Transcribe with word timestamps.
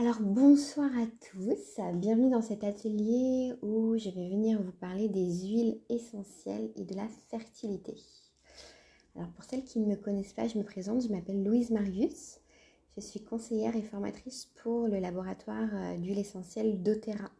Alors 0.00 0.20
bonsoir 0.20 0.88
à 0.96 1.06
tous, 1.32 1.80
bienvenue 1.94 2.30
dans 2.30 2.40
cet 2.40 2.62
atelier 2.62 3.52
où 3.62 3.98
je 3.98 4.10
vais 4.10 4.28
venir 4.28 4.62
vous 4.62 4.70
parler 4.70 5.08
des 5.08 5.26
huiles 5.40 5.80
essentielles 5.88 6.70
et 6.76 6.84
de 6.84 6.94
la 6.94 7.08
fertilité. 7.30 7.96
Alors 9.16 9.28
pour 9.32 9.42
celles 9.42 9.64
qui 9.64 9.80
ne 9.80 9.86
me 9.86 9.96
connaissent 9.96 10.34
pas, 10.34 10.46
je 10.46 10.56
me 10.56 10.62
présente, 10.62 11.02
je 11.02 11.08
m'appelle 11.08 11.42
Louise 11.42 11.72
Marius, 11.72 12.38
je 12.94 13.00
suis 13.00 13.24
conseillère 13.24 13.74
et 13.74 13.82
formatrice 13.82 14.46
pour 14.62 14.86
le 14.86 15.00
laboratoire 15.00 15.68
euh, 15.72 15.96
d'huile 15.96 16.20
essentielle 16.20 16.80
doTERRA. 16.80 17.32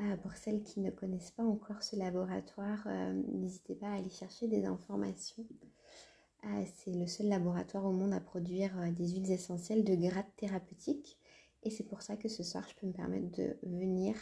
Euh, 0.00 0.16
pour 0.16 0.32
celles 0.32 0.64
qui 0.64 0.80
ne 0.80 0.90
connaissent 0.90 1.30
pas 1.30 1.44
encore 1.44 1.84
ce 1.84 1.94
laboratoire, 1.94 2.82
euh, 2.88 3.22
n'hésitez 3.32 3.76
pas 3.76 3.90
à 3.90 3.98
aller 3.98 4.10
chercher 4.10 4.48
des 4.48 4.64
informations. 4.64 5.46
C'est 6.74 6.92
le 6.92 7.06
seul 7.06 7.28
laboratoire 7.28 7.86
au 7.86 7.92
monde 7.92 8.12
à 8.12 8.20
produire 8.20 8.72
des 8.92 9.08
huiles 9.08 9.30
essentielles 9.30 9.82
de 9.82 9.94
grade 9.94 10.26
thérapeutique 10.36 11.16
et 11.64 11.70
c'est 11.70 11.84
pour 11.84 12.02
ça 12.02 12.16
que 12.16 12.28
ce 12.28 12.42
soir, 12.42 12.66
je 12.68 12.74
peux 12.74 12.86
me 12.86 12.92
permettre 12.92 13.30
de 13.32 13.56
venir 13.62 14.14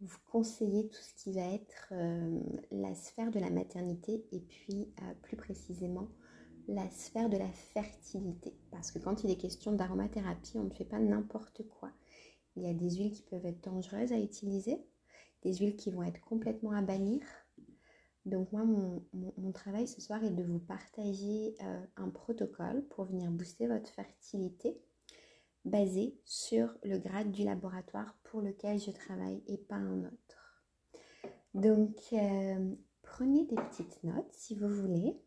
vous 0.00 0.18
conseiller 0.30 0.88
tout 0.88 1.00
ce 1.02 1.14
qui 1.14 1.32
va 1.32 1.42
être 1.42 1.88
euh, 1.92 2.40
la 2.70 2.94
sphère 2.94 3.30
de 3.30 3.38
la 3.38 3.50
maternité 3.50 4.24
et 4.32 4.40
puis 4.40 4.92
euh, 5.02 5.14
plus 5.22 5.36
précisément 5.36 6.08
la 6.68 6.88
sphère 6.90 7.28
de 7.28 7.36
la 7.36 7.50
fertilité. 7.50 8.54
Parce 8.70 8.90
que 8.90 8.98
quand 8.98 9.24
il 9.24 9.30
est 9.30 9.36
question 9.36 9.72
d'aromathérapie, 9.72 10.56
on 10.56 10.64
ne 10.64 10.70
fait 10.70 10.84
pas 10.84 11.00
n'importe 11.00 11.62
quoi. 11.68 11.90
Il 12.56 12.62
y 12.62 12.68
a 12.68 12.74
des 12.74 12.90
huiles 12.90 13.12
qui 13.12 13.22
peuvent 13.22 13.44
être 13.44 13.62
dangereuses 13.62 14.12
à 14.12 14.18
utiliser, 14.18 14.78
des 15.42 15.54
huiles 15.54 15.76
qui 15.76 15.90
vont 15.90 16.02
être 16.02 16.20
complètement 16.20 16.72
à 16.72 16.82
bannir. 16.82 17.20
Donc 18.24 18.52
moi, 18.52 18.64
mon, 18.64 19.52
travail 19.52 19.88
ce 19.88 20.00
soir 20.00 20.22
est 20.22 20.30
de 20.30 20.44
vous 20.44 20.58
partager 20.58 21.54
euh, 21.62 21.86
un 21.96 22.08
protocole 22.08 22.84
pour 22.88 23.04
venir 23.06 23.30
booster 23.30 23.66
votre 23.66 23.90
fertilité 23.90 24.80
basé 25.64 26.18
sur 26.24 26.74
le 26.82 26.98
grade 26.98 27.30
du 27.30 27.44
laboratoire 27.44 28.14
pour 28.24 28.40
lequel 28.40 28.78
je 28.78 28.90
travaille 28.90 29.42
et 29.46 29.58
pas 29.58 29.76
un 29.76 30.04
autre. 30.04 30.64
Donc, 31.54 31.96
euh, 32.12 32.74
prenez 33.02 33.44
des 33.44 33.56
petites 33.56 34.02
notes 34.04 34.32
si 34.32 34.54
vous 34.54 34.68
voulez. 34.68 35.20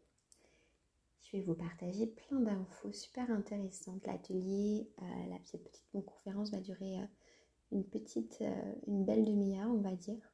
Je 1.21 1.37
vais 1.37 1.43
vous 1.43 1.55
partager 1.55 2.07
plein 2.07 2.39
d'infos 2.39 2.91
super 2.91 3.29
intéressantes. 3.31 4.05
L'atelier, 4.05 4.89
euh, 5.01 5.29
la 5.29 5.39
petite, 5.39 5.63
petite 5.63 6.05
conférence 6.05 6.51
va 6.51 6.59
durer 6.59 6.99
euh, 6.99 7.05
une 7.71 7.83
petite, 7.83 8.43
une 8.87 9.03
belle 9.03 9.25
demi-heure, 9.25 9.69
on 9.69 9.81
va 9.81 9.95
dire. 9.95 10.32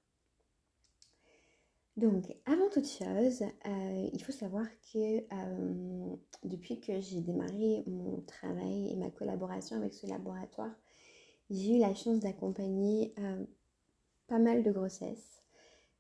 Donc, 1.99 2.33
avant 2.45 2.69
toute 2.69 2.87
chose, 2.87 3.43
euh, 3.67 4.09
il 4.13 4.23
faut 4.23 4.31
savoir 4.31 4.65
que 4.93 5.17
euh, 5.19 6.15
depuis 6.45 6.79
que 6.79 7.01
j'ai 7.01 7.19
démarré 7.19 7.83
mon 7.87 8.21
travail 8.21 8.89
et 8.89 8.95
ma 8.95 9.09
collaboration 9.09 9.75
avec 9.75 9.93
ce 9.93 10.07
laboratoire, 10.07 10.71
j'ai 11.49 11.75
eu 11.75 11.79
la 11.79 11.93
chance 11.93 12.21
d'accompagner 12.21 13.13
euh, 13.19 13.43
pas 14.27 14.39
mal 14.39 14.63
de 14.63 14.71
grossesses, 14.71 15.43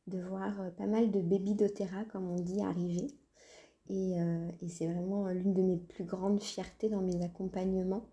de 0.07 0.21
voir 0.21 0.71
pas 0.77 0.85
mal 0.85 1.11
de 1.11 1.19
baby 1.19 1.55
doTERRA, 1.55 2.05
comme 2.05 2.31
on 2.31 2.39
dit, 2.39 2.61
arriver. 2.61 3.07
Et, 3.89 4.13
et 4.61 4.69
c'est 4.69 4.85
vraiment 4.85 5.27
l'une 5.29 5.53
de 5.53 5.63
mes 5.63 5.77
plus 5.77 6.05
grandes 6.05 6.41
fiertés 6.41 6.89
dans 6.89 7.01
mes 7.01 7.25
accompagnements. 7.25 8.05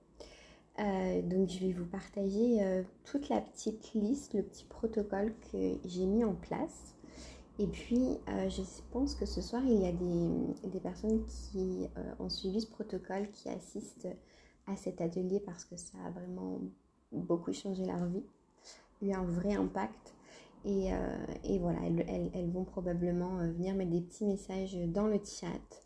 donc, 0.78 1.50
je 1.50 1.60
vais 1.60 1.72
vous 1.72 1.84
partager 1.84 2.84
toute 3.04 3.28
la 3.28 3.42
petite 3.42 3.92
liste, 3.92 4.32
le 4.32 4.42
petit 4.42 4.64
protocole 4.64 5.34
que 5.52 5.74
j'ai 5.84 6.06
mis 6.06 6.24
en 6.24 6.34
place 6.34 6.95
et 7.58 7.66
puis, 7.66 8.18
euh, 8.28 8.50
je 8.50 8.62
pense 8.92 9.14
que 9.14 9.24
ce 9.24 9.40
soir, 9.40 9.62
il 9.64 9.80
y 9.80 9.86
a 9.86 9.92
des, 9.92 10.80
personnes 10.80 11.24
qui 11.24 11.86
euh, 11.96 12.14
ont 12.18 12.28
suivi 12.28 12.60
ce 12.60 12.66
protocole, 12.66 13.30
qui 13.30 13.48
assistent 13.48 14.08
à 14.66 14.76
cet 14.76 15.00
atelier 15.00 15.40
parce 15.40 15.64
que 15.64 15.76
ça 15.76 15.96
a 16.06 16.10
vraiment 16.10 16.60
beaucoup 17.12 17.52
changé 17.52 17.86
leur 17.86 18.04
vie, 18.06 18.24
eu 19.00 19.12
un 19.12 19.24
vrai 19.24 19.54
impact. 19.54 20.14
Et, 20.66 20.92
euh, 20.92 21.58
voilà, 21.60 21.78
elles, 22.34 22.50
vont 22.50 22.64
probablement 22.64 23.38
venir 23.38 23.74
mettre 23.74 23.92
des 23.92 24.00
petits 24.02 24.26
messages 24.26 24.76
dans 24.88 25.06
le 25.06 25.18
chat 25.24 25.82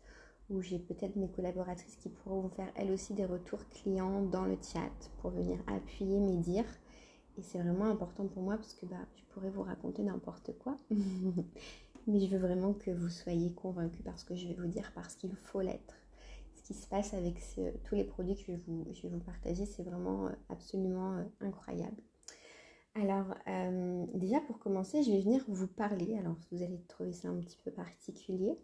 où 0.49 0.61
j'ai 0.61 0.79
peut-être 0.79 1.15
mes 1.15 1.29
collaboratrices 1.29 1.95
qui 1.95 2.09
pourront 2.09 2.49
faire 2.49 2.67
elles 2.75 2.91
aussi 2.91 3.13
des 3.13 3.25
retours 3.25 3.65
clients 3.69 4.23
dans 4.23 4.43
le 4.43 4.57
chat 4.61 4.91
pour 5.21 5.31
venir 5.31 5.59
appuyer 5.67 6.19
mes 6.19 6.35
dires. 6.35 6.65
Et 7.37 7.43
c'est 7.43 7.59
vraiment 7.59 7.85
important 7.85 8.27
pour 8.27 8.43
moi 8.43 8.57
parce 8.57 8.73
que 8.73 8.85
bah, 8.85 8.97
je 9.15 9.23
pourrais 9.33 9.49
vous 9.49 9.63
raconter 9.63 10.03
n'importe 10.03 10.51
quoi. 10.59 10.77
Mais 12.07 12.19
je 12.19 12.27
veux 12.27 12.39
vraiment 12.39 12.73
que 12.73 12.91
vous 12.91 13.09
soyez 13.09 13.53
convaincus 13.53 14.01
parce 14.03 14.23
que 14.23 14.35
je 14.35 14.47
vais 14.47 14.55
vous 14.55 14.67
dire 14.67 14.91
parce 14.95 15.15
qu'il 15.15 15.35
faut 15.35 15.61
l'être. 15.61 15.95
Ce 16.55 16.63
qui 16.63 16.73
se 16.73 16.87
passe 16.87 17.13
avec 17.13 17.35
tous 17.83 17.95
les 17.95 18.03
produits 18.03 18.35
que 18.35 18.41
je 18.41 18.51
vais 18.51 18.61
vous, 18.67 18.85
je 18.91 19.03
vais 19.03 19.09
vous 19.09 19.19
partager, 19.19 19.65
c'est 19.65 19.83
vraiment 19.83 20.27
euh, 20.27 20.31
absolument 20.49 21.17
euh, 21.17 21.23
incroyable. 21.41 22.01
Alors, 22.95 23.35
euh, 23.47 24.05
déjà 24.13 24.41
pour 24.41 24.59
commencer, 24.59 25.03
je 25.03 25.11
vais 25.11 25.21
venir 25.21 25.43
vous 25.47 25.67
parler. 25.67 26.17
Alors, 26.17 26.35
vous 26.51 26.61
allez 26.61 26.81
trouver 26.87 27.13
ça 27.13 27.29
un 27.29 27.39
petit 27.39 27.57
peu 27.63 27.71
particulier. 27.71 28.57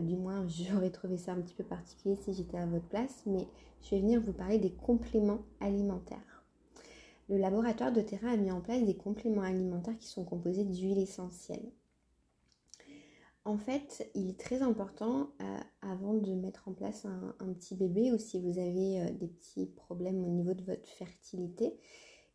du 0.00 0.16
moins, 0.16 0.46
j'aurais 0.48 0.90
trouvé 0.90 1.16
ça 1.16 1.32
un 1.32 1.40
petit 1.40 1.54
peu 1.54 1.64
particulier 1.64 2.16
si 2.16 2.34
j'étais 2.34 2.58
à 2.58 2.66
votre 2.66 2.86
place. 2.86 3.22
Mais 3.26 3.46
je 3.82 3.90
vais 3.90 4.00
venir 4.00 4.20
vous 4.20 4.34
parler 4.34 4.58
des 4.58 4.72
compléments 4.72 5.40
alimentaires 5.60 6.35
le 7.28 7.38
laboratoire 7.38 7.92
de 7.92 8.00
Terra 8.00 8.30
a 8.30 8.36
mis 8.36 8.50
en 8.50 8.60
place 8.60 8.84
des 8.84 8.96
compléments 8.96 9.42
alimentaires 9.42 9.98
qui 9.98 10.06
sont 10.06 10.24
composés 10.24 10.64
d'huiles 10.64 10.98
essentielles. 10.98 11.72
En 13.44 13.58
fait, 13.58 14.10
il 14.14 14.28
est 14.28 14.40
très 14.40 14.62
important, 14.62 15.30
euh, 15.40 15.58
avant 15.80 16.14
de 16.14 16.32
mettre 16.32 16.68
en 16.68 16.72
place 16.72 17.06
un, 17.06 17.52
petit 17.52 17.76
bébé 17.76 18.12
ou 18.12 18.18
si 18.18 18.40
vous 18.40 18.58
avez 18.58 19.00
euh, 19.00 19.10
des 19.12 19.28
petits 19.28 19.66
problèmes 19.66 20.24
au 20.24 20.28
niveau 20.28 20.52
de 20.52 20.64
votre 20.64 20.88
fertilité, 20.88 21.76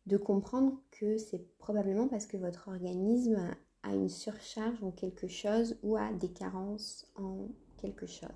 de 0.06 0.16
comprendre 0.16 0.78
que 0.90 1.18
c'est 1.18 1.46
probablement 1.58 2.08
parce 2.08 2.26
que 2.26 2.38
votre 2.38 2.68
organisme 2.68 3.36
a 3.82 3.94
une 3.94 4.08
surcharge 4.08 4.82
en 4.82 4.90
quelque 4.90 5.28
chose 5.28 5.76
ou 5.82 5.96
a 5.96 6.12
des 6.14 6.30
carences 6.30 7.06
en 7.16 7.48
quelque 7.76 8.06
chose. 8.06 8.30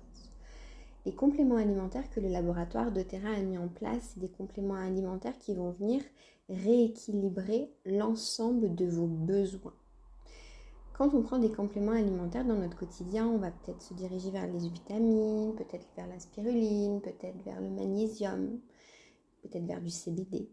Les 1.05 1.15
compléments 1.15 1.55
alimentaires 1.55 2.09
que 2.11 2.19
le 2.19 2.27
laboratoire 2.27 2.91
de 2.91 3.01
Terra 3.01 3.29
a 3.29 3.41
mis 3.41 3.57
en 3.57 3.69
place, 3.69 4.11
c'est 4.13 4.19
des 4.19 4.29
compléments 4.29 4.75
alimentaires 4.75 5.37
qui 5.39 5.55
vont 5.55 5.71
venir 5.71 6.03
rééquilibrer 6.49 7.71
l'ensemble 7.85 8.75
de 8.75 8.85
vos 8.85 9.07
besoins. 9.07 9.73
Quand 10.93 11.13
on 11.13 11.21
prend 11.21 11.37
des 11.37 11.51
compléments 11.51 11.91
alimentaires 11.91 12.45
dans 12.45 12.55
notre 12.55 12.77
quotidien, 12.77 13.27
on 13.27 13.37
va 13.37 13.51
peut-être 13.51 13.81
se 13.81 13.93
diriger 13.93 14.31
vers 14.31 14.47
les 14.47 14.67
vitamines, 14.67 15.53
peut-être 15.55 15.85
vers 15.95 16.07
la 16.07 16.19
spiruline, 16.19 17.01
peut-être 17.01 17.39
vers 17.43 17.61
le 17.61 17.69
magnésium, 17.69 18.59
peut-être 19.43 19.65
vers 19.65 19.81
du 19.81 19.91
CBD, 19.91 20.49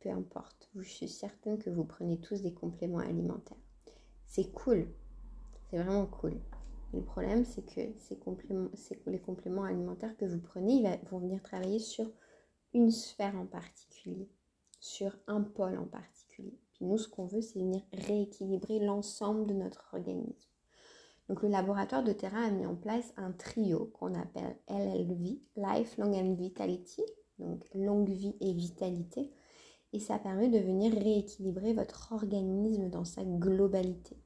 peu 0.00 0.08
importe. 0.10 0.70
Je 0.74 0.88
suis 0.88 1.08
certaine 1.08 1.58
que 1.58 1.68
vous 1.68 1.84
prenez 1.84 2.18
tous 2.18 2.40
des 2.40 2.54
compléments 2.54 2.98
alimentaires. 2.98 3.58
C'est 4.26 4.50
cool, 4.52 4.88
c'est 5.68 5.78
vraiment 5.78 6.06
cool. 6.06 6.40
Le 6.94 7.02
problème, 7.02 7.44
c'est 7.44 7.66
que 7.66 7.80
les 9.10 9.20
compléments 9.20 9.64
alimentaires 9.64 10.16
que 10.16 10.24
vous 10.24 10.40
prenez 10.40 10.98
vont 11.10 11.18
venir 11.18 11.42
travailler 11.42 11.80
sur 11.80 12.08
une 12.72 12.90
sphère 12.90 13.36
en 13.36 13.46
particulier 13.46 14.28
sur 14.84 15.16
un 15.28 15.40
pôle 15.40 15.78
en 15.78 15.86
particulier. 15.86 16.58
Puis 16.74 16.84
nous, 16.84 16.98
ce 16.98 17.08
qu'on 17.08 17.24
veut, 17.24 17.40
c'est 17.40 17.58
venir 17.58 17.80
rééquilibrer 17.92 18.80
l'ensemble 18.80 19.46
de 19.46 19.54
notre 19.54 19.88
organisme. 19.94 20.50
Donc 21.28 21.42
le 21.42 21.48
laboratoire 21.48 22.04
de 22.04 22.12
Terra 22.12 22.40
a 22.40 22.50
mis 22.50 22.66
en 22.66 22.74
place 22.74 23.14
un 23.16 23.32
trio 23.32 23.90
qu'on 23.94 24.12
appelle 24.14 24.58
LLV, 24.68 25.38
Life 25.56 25.96
Long 25.96 26.12
and 26.12 26.34
Vitality, 26.34 27.02
donc 27.38 27.64
longue 27.74 28.10
vie 28.10 28.36
et 28.42 28.52
vitalité. 28.52 29.32
Et 29.94 30.00
ça 30.00 30.18
permet 30.18 30.50
de 30.50 30.58
venir 30.58 30.92
rééquilibrer 30.92 31.72
votre 31.72 32.12
organisme 32.12 32.90
dans 32.90 33.06
sa 33.06 33.24
globalité. 33.24 34.18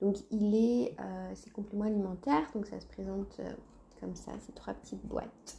Donc 0.00 0.16
il 0.30 0.54
est, 0.54 0.96
euh, 1.00 1.34
ces 1.34 1.50
compléments 1.50 1.84
alimentaires, 1.84 2.50
donc 2.54 2.66
ça 2.66 2.80
se 2.80 2.86
présente 2.86 3.40
euh, 3.40 3.52
comme 4.00 4.16
ça, 4.16 4.32
ces 4.40 4.52
trois 4.52 4.72
petites 4.72 5.04
boîtes. 5.04 5.58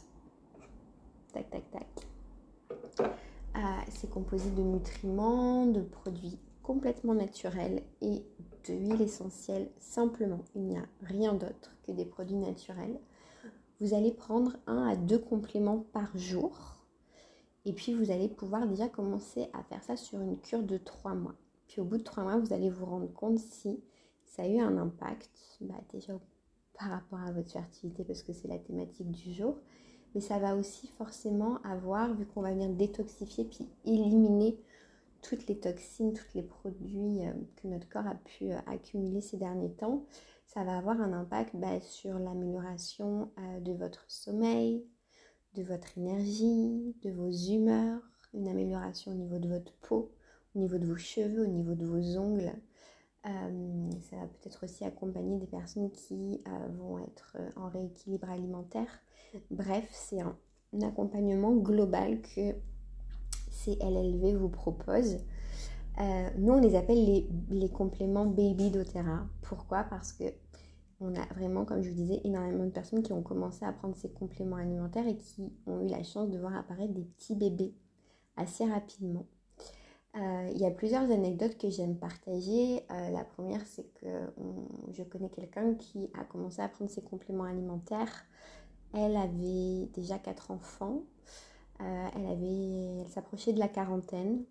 Tac, 1.32 1.48
tac, 1.50 1.70
tac 1.70 2.08
c'est 3.88 4.10
composé 4.10 4.50
de 4.50 4.62
nutriments, 4.62 5.66
de 5.66 5.80
produits 5.80 6.38
complètement 6.62 7.14
naturels 7.14 7.82
et 8.00 8.24
d'huile 8.64 9.02
essentielle 9.02 9.70
simplement. 9.78 10.40
Il 10.54 10.62
n'y 10.62 10.78
a 10.78 10.86
rien 11.02 11.34
d'autre 11.34 11.76
que 11.86 11.92
des 11.92 12.04
produits 12.04 12.36
naturels. 12.36 12.98
Vous 13.80 13.94
allez 13.94 14.12
prendre 14.12 14.56
un 14.66 14.86
à 14.88 14.96
deux 14.96 15.18
compléments 15.18 15.84
par 15.92 16.16
jour. 16.16 16.84
Et 17.66 17.72
puis 17.72 17.94
vous 17.94 18.10
allez 18.10 18.28
pouvoir 18.28 18.66
déjà 18.66 18.88
commencer 18.88 19.48
à 19.52 19.62
faire 19.62 19.82
ça 19.82 19.96
sur 19.96 20.20
une 20.20 20.38
cure 20.38 20.62
de 20.62 20.76
trois 20.76 21.14
mois. 21.14 21.34
Puis 21.68 21.80
au 21.80 21.84
bout 21.84 21.98
de 21.98 22.02
trois 22.02 22.24
mois, 22.24 22.38
vous 22.38 22.52
allez 22.52 22.70
vous 22.70 22.86
rendre 22.86 23.12
compte 23.12 23.38
si 23.38 23.82
ça 24.24 24.42
a 24.42 24.48
eu 24.48 24.58
un 24.58 24.76
impact, 24.78 25.30
bah, 25.60 25.74
déjà 25.92 26.18
par 26.78 26.90
rapport 26.90 27.20
à 27.20 27.32
votre 27.32 27.52
fertilité, 27.52 28.04
parce 28.04 28.22
que 28.22 28.32
c'est 28.32 28.48
la 28.48 28.58
thématique 28.58 29.10
du 29.10 29.32
jour, 29.32 29.58
mais 30.14 30.20
ça 30.20 30.38
va 30.38 30.56
aussi 30.56 30.88
forcément 30.98 31.60
avoir, 31.62 32.14
vu 32.14 32.26
qu'on 32.26 32.42
va 32.42 32.52
venir 32.52 32.68
détoxifier 32.70 33.44
puis 33.44 33.68
éliminer 33.84 34.58
toutes 35.24 35.46
les 35.46 35.58
toxines, 35.58 36.12
tous 36.12 36.34
les 36.34 36.42
produits 36.42 37.26
euh, 37.26 37.32
que 37.56 37.66
notre 37.66 37.88
corps 37.88 38.06
a 38.06 38.14
pu 38.14 38.52
euh, 38.52 38.58
accumuler 38.66 39.20
ces 39.20 39.38
derniers 39.38 39.72
temps, 39.72 40.04
ça 40.46 40.62
va 40.64 40.76
avoir 40.76 41.00
un 41.00 41.12
impact 41.12 41.56
bah, 41.56 41.80
sur 41.80 42.18
l'amélioration 42.18 43.30
euh, 43.38 43.60
de 43.60 43.72
votre 43.72 44.04
sommeil, 44.08 44.86
de 45.54 45.62
votre 45.62 45.96
énergie, 45.96 46.94
de 47.02 47.10
vos 47.10 47.30
humeurs, 47.30 48.02
une 48.34 48.48
amélioration 48.48 49.12
au 49.12 49.14
niveau 49.14 49.38
de 49.38 49.48
votre 49.48 49.72
peau, 49.80 50.12
au 50.54 50.58
niveau 50.58 50.78
de 50.78 50.86
vos 50.86 50.96
cheveux, 50.96 51.42
au 51.42 51.50
niveau 51.50 51.74
de 51.74 51.86
vos 51.86 52.18
ongles. 52.18 52.52
Ça 53.22 54.16
va 54.16 54.26
peut-être 54.26 54.64
aussi 54.64 54.84
accompagner 54.84 55.38
des 55.38 55.46
personnes 55.46 55.90
qui 55.90 56.42
vont 56.76 56.98
être 56.98 57.38
en 57.56 57.70
rééquilibre 57.70 58.28
alimentaire. 58.28 59.00
Bref, 59.50 59.88
c'est 59.90 60.20
un, 60.20 60.36
accompagnement 60.82 61.54
global 61.54 62.20
que 62.20 62.52
CLLV 63.50 64.34
vous 64.36 64.48
propose. 64.48 65.18
nous, 66.36 66.52
on 66.52 66.60
les 66.60 66.74
appelle 66.74 67.04
les, 67.04 67.28
les 67.50 67.68
compléments 67.68 68.26
Baby 68.26 68.70
doTERRA. 68.70 69.26
Pourquoi? 69.42 69.84
Parce 69.84 70.12
que 70.12 70.24
on 71.00 71.14
a 71.14 71.26
vraiment, 71.34 71.64
comme 71.64 71.82
je 71.82 71.90
vous 71.90 71.96
disais, 71.96 72.20
énormément 72.24 72.64
de 72.64 72.70
personnes 72.70 73.02
qui 73.02 73.12
ont 73.12 73.22
commencé 73.22 73.64
à 73.64 73.72
prendre 73.72 73.96
ces 73.96 74.10
compléments 74.10 74.56
alimentaires 74.56 75.06
et 75.06 75.16
qui 75.16 75.52
ont 75.66 75.80
eu 75.80 75.88
la 75.88 76.02
chance 76.02 76.30
de 76.30 76.38
voir 76.38 76.56
apparaître 76.56 76.92
des 76.92 77.04
petits 77.04 77.34
bébés 77.34 77.74
assez 78.36 78.64
rapidement. 78.64 79.26
Euh, 80.16 80.50
il 80.54 80.60
y 80.60 80.66
a 80.66 80.70
plusieurs 80.70 81.10
anecdotes 81.10 81.58
que 81.58 81.70
j'aime 81.70 81.96
partager. 81.96 82.84
Euh, 82.90 83.10
la 83.10 83.24
première, 83.24 83.66
c'est 83.66 83.86
que 83.94 84.32
je 84.92 85.02
connais 85.02 85.28
quelqu'un 85.28 85.74
qui 85.74 86.08
a 86.14 86.24
commencé 86.24 86.62
à 86.62 86.68
prendre 86.68 86.90
ses 86.90 87.02
compléments 87.02 87.44
alimentaires. 87.44 88.24
Elle 88.94 89.16
avait 89.16 89.86
déjà 89.94 90.18
quatre 90.18 90.50
enfants. 90.50 91.02
Euh, 91.80 92.06
elle 92.16 93.08
s'approchait 93.08 93.52
de 93.52 93.58
la 93.58 93.68
quarantaine. 93.68 94.44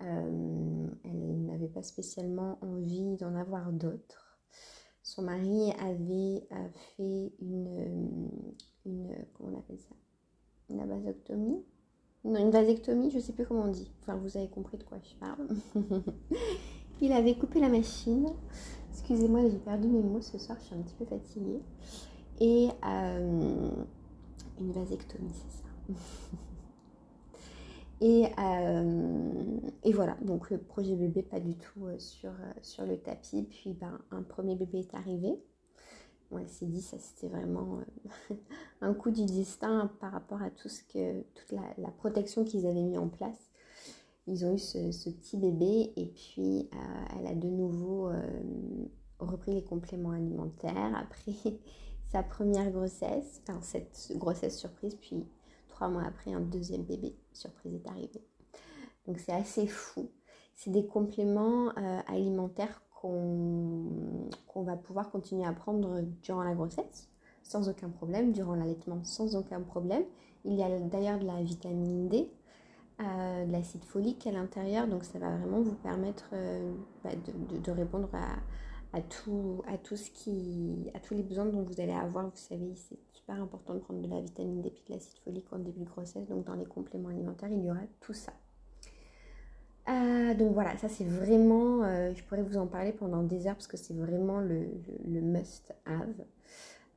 elle 0.00 1.44
n'avait 1.46 1.68
pas 1.68 1.82
spécialement 1.82 2.58
envie 2.62 3.16
d'en 3.16 3.34
avoir 3.34 3.72
d'autres. 3.72 4.38
Son 5.02 5.22
mari 5.22 5.72
avait 5.80 6.46
fait 6.96 7.32
une, 7.40 8.30
une, 8.86 9.26
comment 9.34 9.50
on 9.56 9.58
appelle 9.58 9.78
ça, 9.78 9.94
une 10.68 10.86
vasectomie 10.86 11.64
une 12.24 12.50
vasectomie, 12.50 13.10
je 13.10 13.18
sais 13.18 13.32
plus 13.32 13.46
comment 13.46 13.62
on 13.62 13.68
dit. 13.68 13.90
Enfin, 14.02 14.16
vous 14.16 14.36
avez 14.36 14.48
compris 14.48 14.76
de 14.76 14.84
quoi 14.84 14.98
je 15.02 15.14
parle. 15.16 15.48
il 17.00 17.12
avait 17.12 17.34
coupé 17.34 17.60
la 17.60 17.68
machine. 17.68 18.28
Excusez-moi, 18.92 19.48
j'ai 19.48 19.58
perdu 19.58 19.88
mes 19.88 20.02
mots 20.02 20.20
ce 20.20 20.38
soir, 20.38 20.58
je 20.60 20.66
suis 20.66 20.74
un 20.74 20.82
petit 20.82 20.94
peu 20.94 21.06
fatiguée. 21.06 21.60
Et 22.40 22.70
euh, 22.86 23.70
une 24.58 24.72
vasectomie, 24.72 25.34
c'est 25.34 25.50
ça. 25.58 25.64
et, 28.00 28.28
euh, 28.38 29.60
et, 29.84 29.92
voilà, 29.92 30.16
donc 30.22 30.50
le 30.50 30.56
projet 30.56 30.96
bébé 30.96 31.22
pas 31.22 31.38
du 31.38 31.54
tout 31.56 31.84
euh, 31.84 31.98
sur, 31.98 32.32
le 32.86 32.96
tapis. 32.96 33.42
Puis 33.42 33.74
ben, 33.74 34.00
un 34.10 34.22
premier 34.22 34.56
bébé 34.56 34.78
est 34.80 34.94
arrivé 34.94 35.38
elle 36.38 36.48
s'est 36.48 36.66
dit 36.66 36.80
ça 36.80 36.96
c'était 36.96 37.26
vraiment 37.26 37.80
un 38.80 38.94
coup 38.94 39.10
du 39.10 39.26
destin 39.26 39.90
par 39.98 40.12
rapport 40.12 40.40
à 40.40 40.48
tout 40.48 40.68
ce 40.68 40.84
que 40.84 41.22
toute 41.34 41.50
la, 41.50 41.90
protection 41.90 42.44
qu'ils 42.44 42.68
avaient 42.68 42.84
mis 42.84 42.96
en 42.96 43.08
place. 43.08 43.50
Ils 44.28 44.46
ont 44.46 44.54
eu 44.54 44.58
ce, 44.58 45.10
petit 45.10 45.36
bébé 45.36 45.92
et 45.96 46.06
puis 46.06 46.70
elle 47.18 47.26
a 47.26 47.34
de 47.34 47.48
nouveau 47.48 48.12
repris 49.18 49.54
les 49.54 49.64
compléments 49.64 50.12
alimentaires 50.12 50.94
après 50.94 51.58
sa 52.10 52.22
première 52.22 52.70
grossesse, 52.70 53.40
enfin 53.42 53.60
cette 53.62 54.12
grossesse 54.16 54.58
surprise, 54.58 54.96
puis 54.96 55.26
trois 55.68 55.88
mois 55.88 56.04
après 56.04 56.32
un 56.32 56.40
deuxième 56.40 56.82
bébé 56.82 57.16
surprise 57.32 57.74
est 57.74 57.88
arrivé. 57.88 58.24
Donc 59.06 59.18
c'est 59.18 59.32
assez 59.32 59.66
fou. 59.66 60.10
C'est 60.54 60.70
des 60.70 60.86
compléments 60.86 61.70
alimentaires 62.06 62.82
qu'on 63.00 63.88
va 64.56 64.76
pouvoir 64.76 65.10
continuer 65.10 65.46
à 65.46 65.54
prendre 65.54 66.02
durant 66.22 66.42
la 66.42 66.54
grossesse 66.54 67.10
sans 67.42 67.68
aucun 67.68 67.88
problème, 67.88 68.32
durant 68.32 68.54
l'allaitement 68.54 69.02
sans 69.02 69.34
aucun 69.34 69.60
problème. 69.60 70.04
Il 70.44 70.54
y 70.54 70.62
a 70.62 70.78
d'ailleurs 70.78 71.18
de 71.18 71.26
la 71.26 71.42
vitamine 71.42 72.08
D, 72.08 72.30
euh, 73.00 73.46
de 73.46 73.52
l'acide 73.52 73.84
folique 73.84 74.26
à 74.26 74.32
l'intérieur, 74.32 74.86
donc 74.86 75.04
ça 75.04 75.18
va 75.18 75.36
vraiment 75.36 75.60
vous 75.60 75.74
permettre 75.74 76.30
euh, 76.32 76.72
bah, 77.02 77.10
de, 77.14 77.70
répondre 77.70 78.08
à, 78.12 78.36
tout, 79.00 79.62
à, 79.68 79.78
tout 79.78 79.96
ce 79.96 80.10
qui, 80.10 80.90
à 80.94 81.00
tous 81.00 81.14
les 81.14 81.22
besoins 81.22 81.46
dont 81.46 81.62
vous 81.62 81.80
allez 81.80 81.92
avoir. 81.92 82.24
Vous 82.26 82.36
savez, 82.36 82.74
c'est 82.74 82.98
super 83.12 83.40
important 83.40 83.74
de 83.74 83.78
prendre 83.78 84.02
de 84.02 84.08
la 84.08 84.20
vitamine 84.20 84.62
D 84.62 84.68
et 84.68 84.88
de 84.88 84.94
l'acide 84.94 85.18
folique 85.24 85.52
en 85.52 85.58
début 85.58 85.80
de 85.80 85.84
grossesse, 85.84 86.26
donc 86.28 86.44
dans 86.44 86.54
les 86.54 86.66
compléments 86.66 87.10
alimentaires, 87.10 87.50
il 87.50 87.64
y 87.64 87.70
aura 87.70 87.80
tout 88.00 88.14
ça. 88.14 88.32
Euh, 89.88 90.34
donc 90.34 90.52
voilà, 90.52 90.76
ça 90.76 90.88
c'est 90.88 91.04
vraiment, 91.04 91.82
euh, 91.82 92.12
je 92.14 92.22
pourrais 92.24 92.42
vous 92.42 92.56
en 92.58 92.66
parler 92.66 92.92
pendant 92.92 93.22
des 93.22 93.46
heures 93.46 93.54
parce 93.54 93.66
que 93.66 93.76
c'est 93.76 93.94
vraiment 93.94 94.40
le, 94.40 94.68
must-have. 95.06 96.14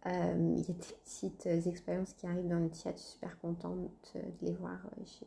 Euh, 0.05 0.55
il 0.57 0.59
y 0.59 0.63
a 0.63 0.67
des 0.67 0.73
petites 0.73 1.45
expériences 1.45 2.13
qui 2.13 2.27
arrivent 2.27 2.49
dans 2.49 2.59
le 2.59 2.69
chat, 2.73 2.91
je 2.91 3.01
suis 3.01 3.11
super 3.13 3.39
contente 3.39 3.77
de 4.15 4.45
les 4.45 4.53
voir. 4.53 4.77
Je, 5.05 5.25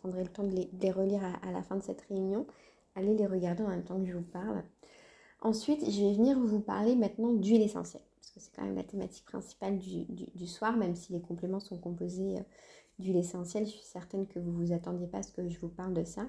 prendrai 0.00 0.24
le 0.24 0.28
temps 0.28 0.42
de 0.42 0.68
les, 0.80 0.90
relire 0.90 1.22
à, 1.42 1.52
la 1.52 1.62
fin 1.62 1.76
de 1.76 1.82
cette 1.82 2.02
réunion. 2.02 2.44
Allez 2.96 3.14
les 3.14 3.26
regarder 3.26 3.62
en 3.62 3.68
même 3.68 3.84
temps 3.84 4.00
que 4.00 4.06
je 4.06 4.16
vous 4.16 4.22
parle. 4.22 4.64
Ensuite, 5.42 5.90
je 5.90 6.00
vais 6.00 6.14
venir 6.14 6.38
vous 6.38 6.60
parler 6.60 6.96
maintenant 6.96 7.32
d'huile 7.32 7.62
essentielle, 7.62 8.02
parce 8.16 8.30
que 8.30 8.40
c'est 8.40 8.50
quand 8.56 8.64
même 8.64 8.76
la 8.76 8.84
thématique 8.84 9.26
principale 9.26 9.78
du, 9.78 10.04
du, 10.06 10.46
soir, 10.46 10.76
même 10.76 10.94
si 10.96 11.12
les 11.12 11.20
compléments 11.20 11.60
sont 11.60 11.76
composés 11.76 12.36
d'huile 12.98 13.16
essentielle. 13.16 13.66
Je 13.66 13.72
suis 13.72 13.84
certaine 13.84 14.26
que 14.26 14.38
vous 14.38 14.52
ne 14.52 14.66
vous 14.66 14.72
attendiez 14.72 15.06
pas 15.06 15.18
à 15.18 15.22
ce 15.22 15.32
que 15.32 15.48
je 15.48 15.58
vous 15.58 15.68
parle 15.68 15.92
de 15.92 16.04
ça 16.04 16.26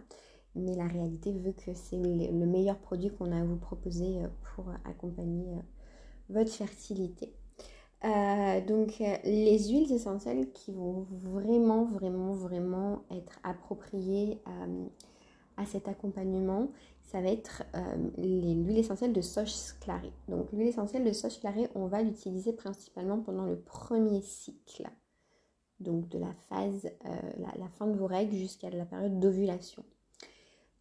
mais 0.55 0.75
la 0.75 0.87
réalité 0.87 1.31
veut 1.31 1.53
que 1.53 1.73
c'est 1.73 1.97
le 1.97 2.45
meilleur 2.45 2.77
produit 2.77 3.09
qu'on 3.09 3.31
a 3.31 3.39
à 3.39 3.43
vous 3.43 3.57
proposer 3.57 4.23
euh, 4.23 4.27
pour 4.55 4.65
accompagner 4.85 5.53
euh, 5.53 5.61
votre 6.29 6.51
fertilité. 6.51 7.33
Euh, 8.03 8.61
donc 8.65 8.99
les 9.23 9.69
huiles 9.69 9.91
essentielles 9.93 10.51
qui 10.51 10.73
vont 10.73 11.07
vraiment, 11.23 11.85
vraiment, 11.85 12.33
vraiment 12.33 13.03
être 13.09 13.39
appropriées 13.43 14.41
à 15.55 15.65
cet 15.65 15.87
accompagnement, 15.87 16.67
ça 17.03 17.21
va 17.21 17.29
être 17.29 17.63
l'huile 18.17 18.77
essentielle 18.77 19.13
de 19.13 19.21
soja 19.21 19.73
clarée. 19.81 20.13
Donc 20.27 20.51
l'huile 20.51 20.67
essentielle 20.67 21.03
de 21.03 21.11
soja 21.11 21.39
clarée, 21.39 21.69
on 21.75 21.87
va 21.87 22.01
l'utiliser 22.01 22.53
principalement 22.53 23.19
pendant 23.19 23.45
le 23.45 23.59
premier 23.59 24.21
cycle. 24.21 24.89
Donc 25.79 26.09
de 26.09 26.17
la 26.17 26.33
phase, 26.49 26.89
la, 27.03 27.53
la, 27.57 27.69
fin 27.77 27.87
de 27.87 27.97
vos 27.97 28.07
règles 28.07 28.35
jusqu'à 28.35 28.69
la 28.69 28.85
période 28.85 29.19
d'ovulation 29.19 29.83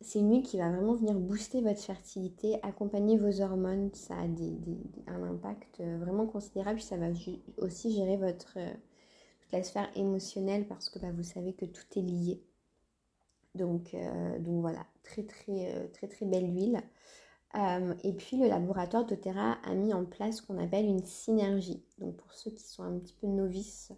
c'est 0.03 0.19
une 0.19 0.31
huile 0.31 0.43
qui 0.43 0.59
va 0.59 0.71
vraiment 0.71 0.95
venir 0.95 1.15
booster 1.15 1.61
votre 1.61 1.81
fertilité, 1.81 2.59
accompagner 2.63 3.17
vos 3.17 3.41
hormones. 3.41 3.91
Ça 3.95 4.15
a 4.15 4.23
un 4.23 5.23
impact 5.23 5.81
euh, 5.81 5.99
vraiment 5.99 6.27
considérable. 6.27 6.81
Ça 6.81 6.97
va 6.97 7.07
aussi 7.59 7.93
gérer 7.93 8.17
votre, 8.17 8.55
euh, 8.57 8.73
toute 9.41 9.53
la 9.53 9.63
sphère 9.63 9.91
émotionnelle 9.97 10.67
parce 10.67 10.91
que 10.91 10.99
bah, 10.99 11.13
vous 11.13 11.23
savez 11.23 11.55
que 11.55 11.65
tout 11.65 11.87
est 11.97 12.03
lié. 12.03 12.43
Donc, 13.55 13.95
euh, 13.95 14.39
donc 14.39 14.61
voilà, 14.61 14.87
très 15.03 15.25
très 15.25 15.89
très 15.93 16.09
très 16.09 16.27
belle 16.27 16.55
huile. 16.55 16.81
et 18.03 18.13
puis 18.15 18.39
le 18.39 18.49
laboratoire 18.49 19.05
doTERRA 19.05 19.59
a 19.65 19.75
mis 19.75 19.93
en 19.93 20.05
place 20.05 20.37
ce 20.39 20.43
qu'on 20.43 20.59
appelle 20.59 20.87
une 20.87 21.05
synergie. 21.05 21.85
Donc 21.99 22.17
pour 22.17 22.33
ceux 22.33 22.51
qui 22.51 22.65
sont 22.65 22.83
un 22.83 22.99
petit 22.99 23.15
peu 23.15 23.27
novices 23.27 23.93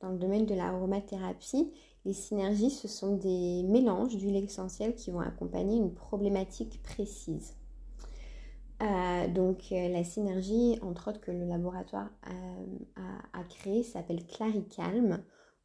dans 0.00 0.10
le 0.10 0.18
domaine 0.18 0.46
de 0.46 0.54
l'aromathérapie, 0.54 1.72
les 2.04 2.12
synergies, 2.12 2.70
ce 2.70 2.88
sont 2.88 3.16
des 3.16 3.62
mélanges 3.62 4.16
d'huiles 4.16 4.44
essentielles 4.44 4.94
qui 4.94 5.10
vont 5.10 5.20
accompagner 5.20 5.76
une 5.76 5.94
problématique 5.94 6.82
précise. 6.82 7.54
Euh, 8.82 9.28
donc 9.28 9.70
euh, 9.70 9.88
la 9.88 10.02
synergie, 10.02 10.78
entre 10.82 11.10
autres, 11.10 11.20
que 11.20 11.30
le 11.30 11.44
laboratoire 11.44 12.10
a, 13.32 13.44
créée 13.44 13.82
s'appelle 13.82 14.26
Claricalm. 14.26 15.22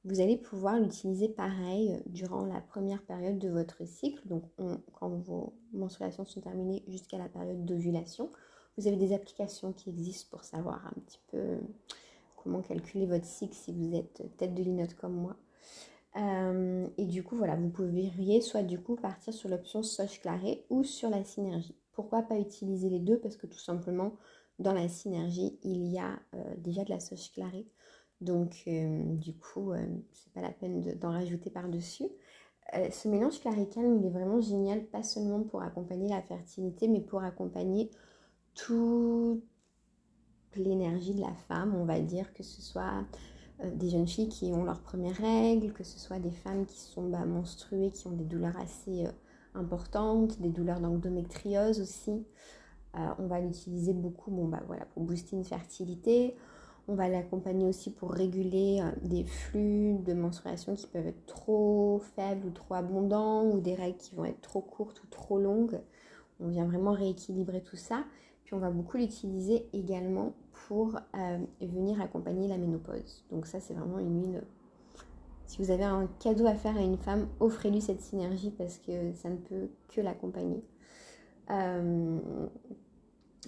Vous 0.07 0.21
allez 0.21 0.37
pouvoir 0.37 0.79
l'utiliser 0.79 1.27
pareil 1.27 2.01
durant 2.05 2.45
la 2.45 2.61
première 2.61 3.03
période 3.03 3.39
de 3.39 3.49
votre 3.49 3.85
cycle, 3.85 4.25
donc 4.25 4.43
quand 4.93 5.09
vos 5.09 5.53
menstruations 5.73 6.23
sont 6.23 6.39
terminées 6.39 6.81
jusqu'à 6.87 7.17
la 7.17 7.27
période 7.27 7.65
d'ovulation. 7.65 8.29
Vous 8.77 8.87
avez 8.87 8.95
des 8.95 9.13
applications 9.13 9.73
qui 9.73 9.89
existent 9.89 10.29
pour 10.31 10.45
savoir 10.45 10.85
un 10.87 11.01
petit 11.01 11.19
peu 11.27 11.57
comment 12.37 12.61
calculer 12.61 13.05
votre 13.05 13.25
cycle 13.25 13.53
si 13.53 13.73
vous 13.73 13.95
êtes 13.95 14.23
tête 14.37 14.53
de 14.53 14.63
linotte 14.63 14.93
comme 14.93 15.13
moi. 15.13 15.35
Euh, 16.15 16.87
et 16.97 17.05
du 17.05 17.21
coup, 17.21 17.35
voilà, 17.35 17.57
vous 17.57 17.69
pourriez 17.69 18.39
soit 18.39 18.63
du 18.63 18.79
coup 18.79 18.95
partir 18.95 19.33
sur 19.33 19.49
l'option 19.49 19.83
Soche 19.83 20.21
Claré 20.21 20.65
ou 20.69 20.85
sur 20.85 21.09
la 21.09 21.25
synergie. 21.25 21.75
Pourquoi 21.91 22.21
pas 22.21 22.39
utiliser 22.39 22.89
les 22.89 22.99
deux? 22.99 23.19
Parce 23.19 23.35
que 23.35 23.45
tout 23.45 23.59
simplement, 23.59 24.13
dans 24.57 24.73
la 24.73 24.87
synergie, 24.87 25.59
il 25.63 25.85
y 25.87 25.99
a 25.99 26.17
euh, 26.33 26.55
déjà 26.59 26.85
de 26.85 26.91
la 26.91 27.01
Soche 27.01 27.33
Claré. 27.33 27.67
Donc, 28.21 28.63
euh, 28.67 29.03
du 29.15 29.33
coup, 29.33 29.73
c'est 30.11 30.33
pas 30.33 30.41
la 30.41 30.51
peine 30.51 30.81
d'en 30.99 31.11
rajouter 31.11 31.49
par-dessus. 31.49 32.07
ce 32.73 33.07
mélange 33.07 33.39
calme, 33.41 33.99
il 33.99 34.05
est 34.05 34.11
vraiment 34.11 34.41
génial, 34.41 34.85
pas 34.85 35.03
seulement 35.03 35.43
pour 35.43 35.61
accompagner 35.61 36.09
la 36.09 36.21
fertilité, 36.21 36.87
mais 36.87 37.01
pour 37.01 37.23
accompagner 37.23 37.91
toute 38.55 39.43
l'énergie 40.55 41.13
de 41.13 41.21
la 41.21 41.33
femme, 41.47 41.75
on 41.75 41.85
va 41.85 41.99
dire, 41.99 42.33
que 42.33 42.43
ce 42.43 42.61
soit 42.61 43.05
euh, 43.63 43.71
des 43.73 43.89
jeunes 43.89 44.07
filles 44.07 44.29
qui 44.29 44.45
ont 44.53 44.63
leurs 44.63 44.81
premières 44.81 45.15
règles, 45.17 45.73
que 45.73 45.83
ce 45.83 45.97
soit 45.97 46.19
des 46.19 46.31
femmes 46.31 46.65
qui 46.65 46.79
sont 46.79 47.09
bah, 47.09 47.25
menstruées, 47.25 47.91
qui 47.91 48.07
ont 48.07 48.11
des 48.11 48.23
douleurs 48.23 48.57
assez 48.57 49.05
euh, 49.05 49.11
importantes, 49.55 50.39
des 50.39 50.49
douleurs 50.49 50.79
d'endométriose 50.79 51.81
aussi. 51.81 52.25
Euh, 52.95 53.09
on 53.19 53.27
va 53.27 53.39
l'utiliser 53.39 53.93
beaucoup 53.93 54.31
bon, 54.31 54.47
bah, 54.47 54.61
pour 54.93 55.03
booster 55.03 55.35
une 55.35 55.43
fertilité. 55.43 56.35
On 56.89 56.95
va 56.95 57.09
l'accompagner 57.09 57.65
aussi 57.65 57.91
pour 57.91 58.11
réguler 58.11 58.79
euh, 58.81 58.91
des 59.01 59.25
flux 59.25 59.97
de 59.99 60.13
menstruation 60.13 60.75
qui 60.75 60.87
peuvent 60.87 61.07
être 61.07 61.25
trop 61.25 61.99
faibles 62.15 62.47
ou 62.47 62.51
trop 62.51 62.75
abondants 62.75 63.45
ou 63.45 63.59
des 63.59 63.75
règles 63.75 63.97
qui 63.97 64.15
vont 64.15 64.23
être 64.23 64.41
trop 64.41 64.61
courtes 64.61 65.03
ou 65.03 65.07
trop 65.07 65.37
longues. 65.37 65.81
On 66.39 66.47
vient 66.47 66.65
vraiment 66.65 66.93
rééquilibrer 66.93 67.61
tout 67.61 67.75
ça. 67.75 68.05
Puis 68.45 68.53
on 68.53 68.59
va 68.59 68.69
beaucoup 68.69 68.95
l'utiliser 68.95 69.67
également 69.73 70.33
pour 70.67 70.95
euh, 71.15 71.37
venir 71.59 71.99
accompagner 71.99 72.47
la 72.47 72.57
ménopause. 72.57 73.25
Donc 73.29 73.45
ça 73.45 73.59
c'est 73.59 73.73
vraiment 73.73 73.99
une 73.99 74.21
huile. 74.21 74.43
Si 75.45 75.61
vous 75.61 75.71
avez 75.71 75.83
un 75.83 76.07
cadeau 76.19 76.45
à 76.45 76.55
faire 76.55 76.77
à 76.77 76.81
une 76.81 76.97
femme, 76.97 77.27
offrez-lui 77.41 77.81
cette 77.81 78.01
synergie 78.01 78.51
parce 78.51 78.77
que 78.77 79.13
ça 79.13 79.29
ne 79.29 79.37
peut 79.37 79.69
que 79.89 79.99
l'accompagner. 79.99 80.63
Euh, 81.49 82.19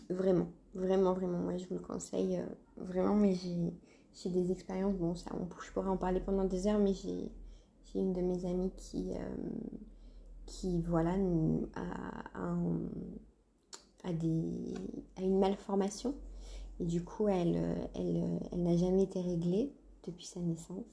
vraiment, 0.10 0.48
vraiment, 0.74 1.14
vraiment, 1.14 1.40
moi 1.40 1.58
je 1.58 1.66
vous 1.68 1.76
le 1.76 1.82
conseille 1.82 2.38
euh, 2.38 2.46
vraiment, 2.78 3.16
mais 3.16 3.34
j'ai 3.34 4.30
des 4.30 4.52
expériences, 4.52 4.96
bon 4.96 5.16
ça, 5.16 5.32
on, 5.34 5.48
je 5.62 5.72
pourrais 5.72 5.90
en 5.90 5.98
parler 5.98 6.20
pendant 6.20 6.46
des 6.46 6.68
heures, 6.68 6.80
mais 6.80 6.94
j'ai 6.94 7.32
une 7.96 8.14
de 8.14 8.22
mes 8.22 8.46
amies 8.46 8.72
qui, 8.78 9.12
qui 10.46 10.82
voilà, 10.84 11.16
a, 11.76 12.54
a, 14.04 14.14
des, 14.14 14.74
a 15.18 15.22
une 15.22 15.40
malformation 15.40 16.14
et 16.80 16.86
du 16.86 17.04
coup, 17.04 17.28
elle, 17.28 17.58
euh, 17.58 17.88
elle, 17.94 18.18
euh, 18.18 18.40
elle 18.52 18.64
n'a 18.64 18.78
jamais 18.78 19.04
été 19.04 19.20
réglée 19.22 19.74
depuis 20.06 20.26
sa 20.26 20.40
naissance. 20.40 20.86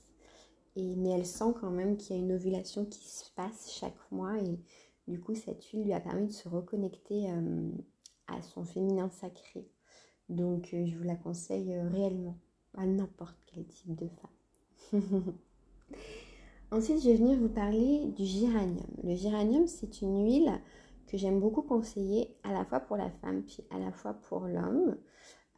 Et, 0.74 0.96
mais 0.96 1.10
elle 1.10 1.26
sent 1.26 1.54
quand 1.60 1.70
même 1.70 1.96
qu'il 1.96 2.16
y 2.16 2.18
a 2.18 2.22
une 2.22 2.32
ovulation 2.32 2.84
qui 2.84 3.08
se 3.08 3.30
passe 3.34 3.70
chaque 3.70 3.96
mois. 4.10 4.36
Et 4.38 4.58
du 5.06 5.20
coup, 5.20 5.34
cette 5.34 5.64
huile 5.66 5.84
lui 5.84 5.92
a 5.92 6.00
permis 6.00 6.26
de 6.26 6.32
se 6.32 6.48
reconnecter 6.48 7.30
euh, 7.30 7.70
à 8.28 8.42
son 8.42 8.64
féminin 8.64 9.10
sacré. 9.10 9.68
Donc, 10.28 10.68
je 10.72 10.96
vous 10.96 11.04
la 11.04 11.16
conseille 11.16 11.78
réellement 11.78 12.38
à 12.74 12.86
n'importe 12.86 13.38
quel 13.46 13.66
type 13.66 13.94
de 13.94 14.08
femme. 14.08 15.34
Ensuite, 16.72 17.00
je 17.00 17.10
vais 17.10 17.16
venir 17.16 17.38
vous 17.38 17.48
parler 17.48 18.06
du 18.16 18.24
géranium. 18.24 18.90
Le 19.04 19.14
géranium, 19.14 19.66
c'est 19.66 20.02
une 20.02 20.24
huile 20.24 20.60
que 21.06 21.16
j'aime 21.16 21.40
beaucoup 21.40 21.62
conseiller 21.62 22.36
à 22.42 22.52
la 22.52 22.64
fois 22.64 22.80
pour 22.80 22.96
la 22.96 23.10
femme 23.10 23.44
puis 23.44 23.64
à 23.70 23.78
la 23.78 23.92
fois 23.92 24.14
pour 24.14 24.46
l'homme. 24.46 24.96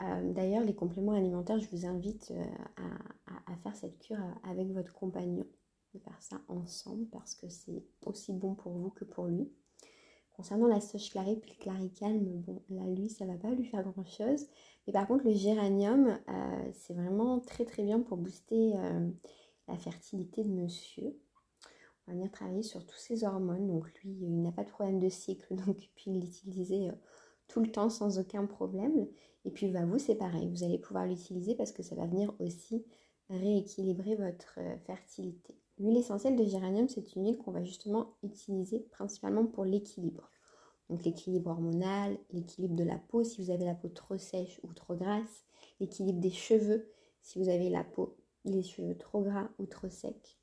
Euh, 0.00 0.32
d'ailleurs, 0.32 0.62
les 0.62 0.74
compléments 0.74 1.12
alimentaires, 1.12 1.58
je 1.58 1.68
vous 1.70 1.86
invite 1.86 2.30
euh, 2.30 2.44
à, 3.46 3.56
faire 3.62 3.74
cette 3.74 3.98
cure 3.98 4.18
euh, 4.18 4.50
avec 4.50 4.70
votre 4.70 4.92
compagnon, 4.92 5.46
de 5.94 5.98
faire 5.98 6.20
ça 6.20 6.40
ensemble 6.48 7.06
parce 7.06 7.34
que 7.34 7.48
c'est 7.48 7.82
aussi 8.04 8.32
bon 8.32 8.54
pour 8.54 8.72
vous 8.72 8.90
que 8.90 9.04
pour 9.04 9.26
lui. 9.26 9.50
Concernant 10.38 10.68
la 10.68 10.80
soche 10.80 11.10
clarée 11.10 11.36
puis 11.36 11.50
le 11.50 11.62
claricalme, 11.62 12.24
bon, 12.24 12.62
là, 12.70 12.84
lui, 12.86 13.10
ça 13.10 13.26
va 13.26 13.34
pas 13.34 13.50
lui 13.50 13.64
faire 13.64 13.82
grand 13.82 14.06
chose. 14.06 14.46
Mais 14.86 14.92
par 14.94 15.06
contre, 15.06 15.26
le 15.26 15.34
géranium, 15.34 16.16
c'est 16.72 16.94
vraiment 16.94 17.40
très 17.40 17.64
très 17.64 17.82
bien 17.82 18.00
pour 18.00 18.16
booster 18.16 18.74
la 19.66 19.76
fertilité 19.76 20.44
de 20.44 20.50
monsieur. 20.50 21.18
On 22.06 22.12
va 22.12 22.14
venir 22.14 22.30
travailler 22.30 22.62
sur 22.62 22.86
tous 22.86 22.96
ses 22.96 23.24
hormones. 23.24 23.66
Donc, 23.66 23.92
lui, 24.04 24.12
il 24.12 24.40
n'a 24.40 24.52
pas 24.52 24.62
de 24.62 24.70
problème 24.70 25.00
de 25.00 25.08
cycle, 25.08 25.56
donc 25.66 25.90
puis 25.96 26.12
l'utiliser 26.12 26.88
tout 27.48 27.60
le 27.60 27.72
temps 27.72 27.90
sans 27.90 28.20
aucun 28.20 28.46
problème. 28.46 29.08
Et 29.44 29.50
puis 29.50 29.68
bah, 29.68 29.84
vous, 29.86 29.98
c'est 29.98 30.14
pareil, 30.14 30.48
vous 30.48 30.62
allez 30.62 30.78
pouvoir 30.78 31.06
l'utiliser 31.06 31.54
parce 31.54 31.72
que 31.72 31.82
ça 31.82 31.94
va 31.94 32.06
venir 32.06 32.32
aussi 32.38 32.84
rééquilibrer 33.30 34.14
votre 34.16 34.58
euh, 34.58 34.76
fertilité. 34.86 35.54
L'huile 35.78 35.96
essentielle 35.96 36.36
de 36.36 36.44
géranium, 36.44 36.88
c'est 36.88 37.14
une 37.14 37.24
huile 37.24 37.38
qu'on 37.38 37.52
va 37.52 37.62
justement 37.62 38.14
utiliser 38.22 38.80
principalement 38.90 39.46
pour 39.46 39.64
l'équilibre. 39.64 40.30
Donc 40.90 41.04
l'équilibre 41.04 41.50
hormonal, 41.50 42.18
l'équilibre 42.32 42.74
de 42.74 42.84
la 42.84 42.98
peau 42.98 43.22
si 43.22 43.42
vous 43.42 43.50
avez 43.50 43.64
la 43.64 43.74
peau 43.74 43.88
trop 43.88 44.16
sèche 44.16 44.58
ou 44.62 44.72
trop 44.72 44.94
grasse, 44.94 45.44
l'équilibre 45.80 46.20
des 46.20 46.30
cheveux 46.30 46.90
si 47.20 47.38
vous 47.38 47.48
avez 47.48 47.68
la 47.68 47.84
peau, 47.84 48.16
les 48.44 48.62
cheveux 48.62 48.96
trop 48.96 49.22
gras 49.22 49.48
ou 49.58 49.66
trop 49.66 49.88
secs. 49.88 50.38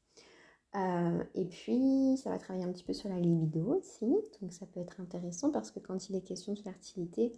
Euh, 0.75 1.23
et 1.33 1.45
puis, 1.45 2.17
ça 2.17 2.29
va 2.29 2.37
travailler 2.37 2.65
un 2.65 2.71
petit 2.71 2.83
peu 2.83 2.93
sur 2.93 3.09
la 3.09 3.19
libido 3.19 3.75
aussi. 3.75 4.13
Donc, 4.41 4.51
ça 4.51 4.65
peut 4.65 4.81
être 4.81 4.99
intéressant 4.99 5.51
parce 5.51 5.71
que 5.71 5.79
quand 5.79 6.09
il 6.09 6.15
est 6.15 6.21
question 6.21 6.53
de 6.53 6.59
fertilité, 6.59 7.31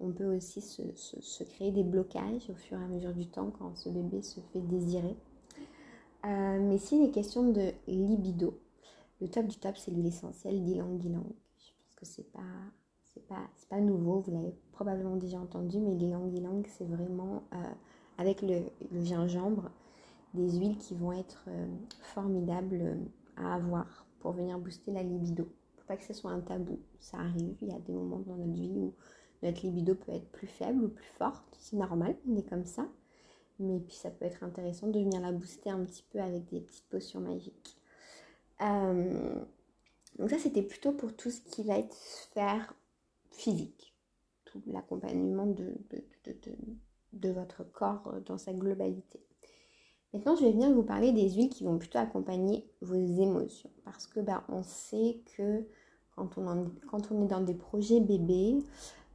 on 0.00 0.10
peut 0.10 0.34
aussi 0.34 0.60
se, 0.60 1.44
créer 1.44 1.70
des 1.70 1.84
blocages 1.84 2.48
au 2.50 2.54
fur 2.54 2.78
et 2.78 2.82
à 2.82 2.88
mesure 2.88 3.12
du 3.12 3.26
temps 3.28 3.50
quand 3.50 3.76
ce 3.76 3.88
bébé 3.88 4.22
se 4.22 4.40
fait 4.52 4.60
désirer. 4.60 5.16
Euh, 6.24 6.58
mais 6.60 6.78
s'il 6.78 7.02
est 7.02 7.10
question 7.10 7.50
de 7.50 7.72
libido, 7.86 8.58
le 9.20 9.28
top 9.28 9.46
du 9.46 9.56
top, 9.56 9.76
c'est 9.76 9.90
l'huile 9.90 10.06
essentielle 10.06 10.62
d'ylang 10.62 10.98
ylang. 11.02 11.32
Je 11.58 11.72
pense 11.72 11.94
que 11.96 12.06
c'est 12.06 12.30
pas, 12.32 12.40
c'est 13.02 13.26
pas, 13.26 13.48
pas 13.68 13.80
nouveau, 13.80 14.20
vous 14.20 14.32
l'avez 14.32 14.54
probablement 14.72 15.16
déjà 15.16 15.38
entendu, 15.38 15.78
mais 15.78 15.94
l'ylang 15.94 16.28
ylang, 16.32 16.64
c'est 16.68 16.84
vraiment 16.84 17.42
euh, 17.54 17.72
avec 18.18 18.42
le, 18.42 18.62
gingembre 19.02 19.70
des 20.34 20.50
huiles 20.58 20.78
qui 20.78 20.94
vont 20.94 21.12
être 21.12 21.44
euh, 21.48 21.66
formidables 22.14 22.98
à 23.36 23.54
avoir 23.54 24.06
pour 24.20 24.32
venir 24.32 24.58
booster 24.58 24.92
la 24.92 25.02
libido. 25.02 25.44
Faut 25.76 25.86
pas 25.86 25.96
que 25.96 26.04
ce 26.04 26.14
soit 26.14 26.30
un 26.30 26.40
tabou, 26.40 26.78
ça 27.00 27.18
arrive, 27.18 27.56
il 27.62 27.68
y 27.68 27.72
a 27.72 27.78
des 27.80 27.92
moments 27.92 28.20
dans 28.20 28.36
notre 28.36 28.52
vie 28.52 28.72
où 28.76 28.94
notre 29.42 29.66
libido 29.66 29.96
peut 29.96 30.12
être 30.12 30.30
plus 30.30 30.46
faible 30.46 30.84
ou 30.84 30.88
plus 30.88 31.10
forte, 31.18 31.56
c'est 31.58 31.76
normal, 31.76 32.16
on 32.28 32.36
est 32.36 32.48
comme 32.48 32.64
ça. 32.64 32.86
Mais 33.58 33.78
puis 33.80 33.94
ça 33.94 34.10
peut 34.10 34.24
être 34.24 34.42
intéressant 34.42 34.88
de 34.88 34.98
venir 34.98 35.20
la 35.20 35.32
booster 35.32 35.70
un 35.70 35.84
petit 35.84 36.04
peu 36.10 36.20
avec 36.20 36.46
des 36.46 36.60
petites 36.60 36.88
potions 36.88 37.20
magiques. 37.20 37.76
Euh, 38.60 39.40
donc 40.18 40.30
ça 40.30 40.38
c'était 40.38 40.62
plutôt 40.62 40.92
pour 40.92 41.14
tout 41.14 41.30
ce 41.30 41.40
qui 41.40 41.62
va 41.62 41.78
être 41.78 41.94
sphère 41.94 42.74
physique, 43.30 43.94
tout 44.44 44.62
l'accompagnement 44.66 45.46
de, 45.46 45.74
de, 47.12 47.30
votre 47.30 47.64
corps 47.64 48.14
dans 48.26 48.38
sa 48.38 48.52
globalité. 48.52 49.20
Maintenant, 50.12 50.36
je 50.36 50.44
vais 50.44 50.52
venir 50.52 50.70
vous 50.70 50.82
parler 50.82 51.12
des 51.12 51.30
huiles 51.30 51.48
qui 51.48 51.64
vont 51.64 51.78
plutôt 51.78 51.98
accompagner 51.98 52.66
vos 52.82 52.94
émotions. 52.94 53.70
Parce 53.84 54.06
que 54.06 54.20
bah, 54.20 54.44
on 54.50 54.62
sait 54.62 55.20
que 55.36 55.64
quand 56.14 56.36
on, 56.36 56.70
quand 56.90 57.10
on 57.10 57.24
est 57.24 57.28
dans 57.28 57.40
des 57.40 57.54
projets 57.54 58.00
bébés, 58.00 58.58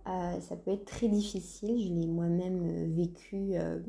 euh, 0.07 0.39
ça 0.39 0.55
peut 0.55 0.71
être 0.71 0.85
très 0.85 1.07
difficile. 1.07 1.79
Je 1.79 1.93
l'ai 1.93 2.07
moi-même 2.07 2.63
euh, 2.63 3.79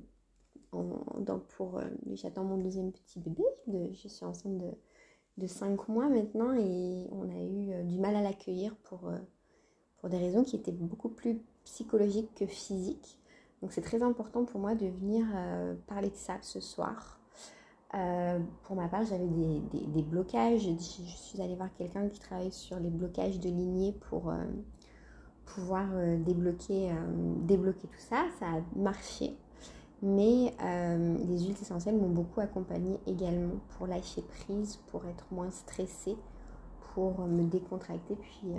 vécu 0.73 1.31
euh, 1.31 1.37
pour. 1.57 1.81
J'attends 2.13 2.45
mon 2.45 2.59
deuxième 2.59 2.93
petit 2.93 3.21
bébé. 3.21 3.45
je 3.93 4.09
suis 4.09 4.25
enceinte 4.25 4.59
de, 4.59 4.71
de 5.39 5.47
5 5.47 5.89
mois 5.89 6.09
maintenant 6.09 6.55
et 6.55 7.07
on 7.13 7.29
a 7.29 7.43
eu 7.43 7.85
du 7.85 7.99
mal 7.99 8.17
à 8.17 8.23
l'accueillir 8.23 8.75
pour, 8.85 9.11
pour 9.99 10.09
des 10.09 10.19
raisons 10.19 10.45
qui 10.45 10.57
étaient 10.57 10.73
beaucoup 10.73 11.09
plus 11.09 11.41
psychologiques 11.65 12.35
que 12.35 12.47
physiques. 12.47 13.19
Donc 13.63 13.73
c'est 13.73 13.83
très 13.83 14.03
important 14.03 14.45
pour 14.45 14.61
moi 14.61 14.75
de 14.75 14.87
venir 14.87 15.27
parler 15.87 16.11
de 16.11 16.17
ça 16.17 16.39
ce 16.43 16.61
soir. 16.61 17.21
pour 18.63 18.77
ma 18.77 18.89
part, 18.89 19.05
j'avais 19.05 19.27
des, 19.27 19.61
des, 19.87 20.03
blocages. 20.03 20.63
Je, 20.63 20.77
suis 20.79 21.41
allée 21.43 21.57
voir 21.57 21.73
quelqu'un 21.75 22.09
qui 22.09 22.21
travaille 22.21 22.53
sur 22.53 22.79
les 22.79 22.91
blocages 22.91 23.41
de 23.41 23.49
lignée 23.49 23.93
pour 24.09 24.33
pouvoir 25.55 25.89
euh, 25.95 26.17
débloquer, 26.19 26.91
euh, 26.91 26.95
débloquer 27.43 27.89
tout 27.89 28.01
ça. 28.09 28.27
Ça 28.39 28.47
a 28.47 28.79
marché. 28.79 29.37
Mais 30.01 30.55
euh, 30.63 31.17
les 31.19 31.45
huiles 31.45 31.57
essentielles 31.61 31.97
m'ont 31.97 32.09
beaucoup 32.09 32.41
accompagnée 32.41 32.99
également 33.07 33.57
pour 33.71 33.87
lâcher 33.87 34.23
prise, 34.23 34.77
pour 34.89 35.07
être 35.07 35.27
moins 35.33 35.51
stressée, 35.51 36.17
pour 36.95 37.21
me 37.21 37.45
décontracter, 37.45 38.15
puis 38.15 38.53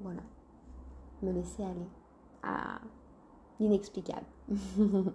voilà, 0.00 0.22
me 1.22 1.32
laisser 1.32 1.64
aller 1.64 1.88
à 2.42 2.80
l'inexplicable. 3.58 4.26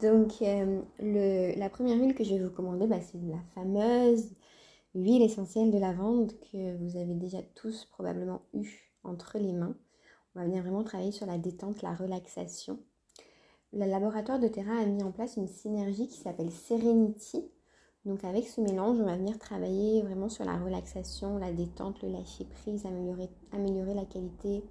Donc, 0.00 0.34
le, 0.40 1.58
la 1.58 1.70
première 1.70 1.96
huile 1.96 2.14
que 2.14 2.22
je 2.22 2.34
vais 2.34 2.44
vous 2.44 2.50
commander, 2.50 2.86
bah, 2.86 3.00
c'est 3.00 3.18
la 3.18 3.40
fameuse 3.54 4.34
huile 4.94 5.22
essentielle 5.22 5.70
de 5.70 5.78
lavande 5.78 6.32
que 6.52 6.76
vous 6.76 6.96
avez 6.96 7.14
déjà 7.14 7.42
tous 7.54 7.84
probablement 7.86 8.42
eu 8.52 8.92
entre 9.04 9.38
les 9.38 9.52
mains. 9.52 9.76
On 10.34 10.40
va 10.40 10.46
venir 10.46 10.62
vraiment 10.62 10.84
travailler 10.84 11.12
sur 11.12 11.26
la 11.26 11.38
détente, 11.38 11.82
la 11.82 11.94
relaxation. 11.94 12.78
Le 13.74 13.84
laboratoire 13.84 14.38
de 14.38 14.48
Terra 14.48 14.78
a 14.78 14.86
mis 14.86 15.02
en 15.02 15.10
place 15.10 15.36
une 15.36 15.46
synergie 15.46 16.08
qui 16.08 16.18
s'appelle 16.18 16.50
Serenity. 16.50 17.44
Donc 18.06 18.24
avec 18.24 18.48
ce 18.48 18.62
mélange, 18.62 18.98
on 18.98 19.04
va 19.04 19.16
venir 19.16 19.38
travailler 19.38 20.00
vraiment 20.00 20.30
sur 20.30 20.46
la 20.46 20.56
relaxation, 20.56 21.36
la 21.36 21.52
détente, 21.52 22.00
le 22.02 22.08
lâcher 22.08 22.46
prise, 22.46 22.86
améliorer, 22.86 23.94
la 23.94 24.06
qualité 24.06 24.64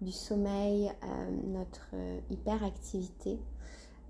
du 0.00 0.12
sommeil, 0.12 0.88
euh, 1.02 1.30
notre 1.46 1.88
euh, 1.94 2.20
hyperactivité. 2.30 3.40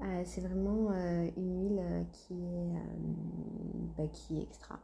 Euh, 0.03 0.23
c'est 0.27 0.43
vraiment 0.43 0.93
une 1.37 1.63
huile 1.63 2.07
qui 2.13 2.35
est, 2.35 3.97
bah, 3.97 4.07
qui 4.13 4.43
extra. 4.43 4.79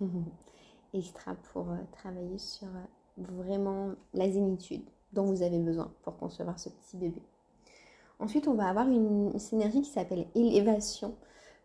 extra 0.92 1.36
pour 1.52 1.68
travailler 1.92 2.38
sur 2.38 2.68
vraiment 3.16 3.92
la 4.12 4.28
zénitude 4.28 4.82
dont 5.12 5.26
vous 5.26 5.42
avez 5.42 5.60
besoin 5.60 5.92
pour 6.02 6.16
concevoir 6.16 6.58
ce 6.58 6.68
petit 6.68 6.96
bébé. 6.96 7.22
Ensuite, 8.20 8.48
on 8.48 8.54
va 8.54 8.68
avoir 8.68 8.88
une, 8.88 9.38
synergie 9.38 9.82
qui 9.82 9.90
s'appelle 9.90 10.26
élévation. 10.34 11.16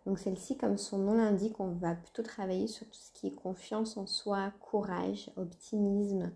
Donc 0.05 0.19
celle-ci, 0.19 0.57
comme 0.57 0.77
son 0.77 0.99
nom 0.99 1.13
l'indique, 1.13 1.59
on 1.59 1.71
va 1.71 1.95
plutôt 1.95 2.23
travailler 2.23 2.67
sur 2.67 2.85
tout 2.85 2.99
ce 2.99 3.11
qui 3.13 3.27
est 3.27 3.35
confiance 3.35 3.97
en 3.97 4.05
soi, 4.05 4.51
courage, 4.59 5.31
optimisme. 5.37 6.31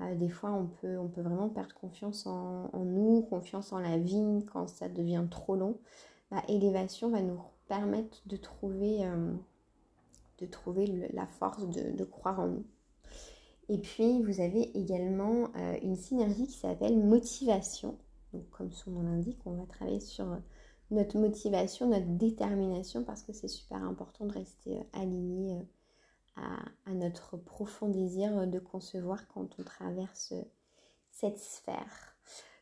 Euh, 0.00 0.14
des 0.14 0.30
fois, 0.30 0.52
on 0.52 0.66
peut, 0.66 0.96
vraiment 1.20 1.48
perdre 1.48 1.74
confiance 1.74 2.26
en, 2.26 2.70
nous, 2.74 3.22
confiance 3.22 3.72
en 3.72 3.78
la 3.78 3.98
vie 3.98 4.46
quand 4.52 4.68
ça 4.68 4.88
devient 4.88 5.24
trop 5.30 5.56
long. 5.56 5.78
bah, 6.30 6.42
élévation 6.48 7.10
va 7.10 7.20
nous 7.20 7.40
permettre 7.68 8.22
de 8.26 8.36
trouver, 8.36 9.04
euh, 9.04 9.32
de 10.38 10.46
trouver 10.46 10.86
la 11.12 11.26
force 11.26 11.68
de, 11.68 12.04
croire 12.04 12.40
en 12.40 12.48
nous. 12.48 12.64
Et 13.68 13.78
puis, 13.78 14.22
vous 14.22 14.40
avez 14.40 14.76
également 14.78 15.48
euh, 15.56 15.76
une 15.82 15.96
synergie 15.96 16.46
qui 16.46 16.58
s'appelle 16.58 16.98
motivation. 16.98 17.98
Donc, 18.32 18.48
comme 18.50 18.72
son 18.72 18.92
nom 18.92 19.02
l'indique, 19.02 19.40
on 19.44 19.52
va 19.52 19.66
travailler 19.66 20.00
sur 20.00 20.26
notre 20.90 21.18
motivation, 21.18 21.88
notre 21.88 22.06
détermination, 22.06 23.04
parce 23.04 23.22
que 23.22 23.32
c'est 23.32 23.48
super 23.48 23.82
important 23.82 24.26
de 24.26 24.32
rester 24.32 24.80
aligné 24.92 25.66
à, 26.36 26.92
notre 26.94 27.36
profond 27.36 27.88
désir 27.88 28.46
de 28.46 28.58
concevoir 28.58 29.26
quand 29.28 29.48
on 29.58 29.62
traverse 29.62 30.34
cette 31.10 31.38
sphère. 31.38 32.16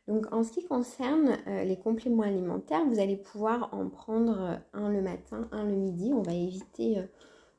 Donc 0.09 0.33
en 0.33 0.43
ce 0.43 0.53
qui 0.53 0.65
concerne 0.65 1.37
euh, 1.47 1.65
les 1.65 1.79
compléments 1.79 2.25
alimentaires, 2.25 2.85
vous 2.87 2.99
allez 2.99 3.17
pouvoir 3.17 3.73
en 3.73 3.89
prendre 3.89 4.61
un 4.73 4.91
le 4.91 5.03
matin, 5.03 5.49
un 5.53 5.65
le 5.65 5.77
midi. 5.77 6.13
On 6.13 6.23
va 6.23 6.35
éviter 6.35 6.99
euh, 6.99 7.07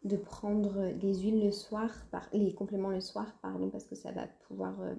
de 0.04 0.18
prendre 0.18 0.92
les 1.02 1.20
huiles 1.20 1.44
le 1.44 1.52
soir, 1.52 1.90
par, 2.12 2.28
les 2.34 2.54
compléments 2.54 2.90
le 2.90 3.02
soir, 3.02 3.28
pardon, 3.42 3.70
parce 3.70 3.86
que 3.86 3.96
ça 3.96 4.12
va 4.12 4.28
pouvoir 4.48 4.80
euh, 4.82 4.96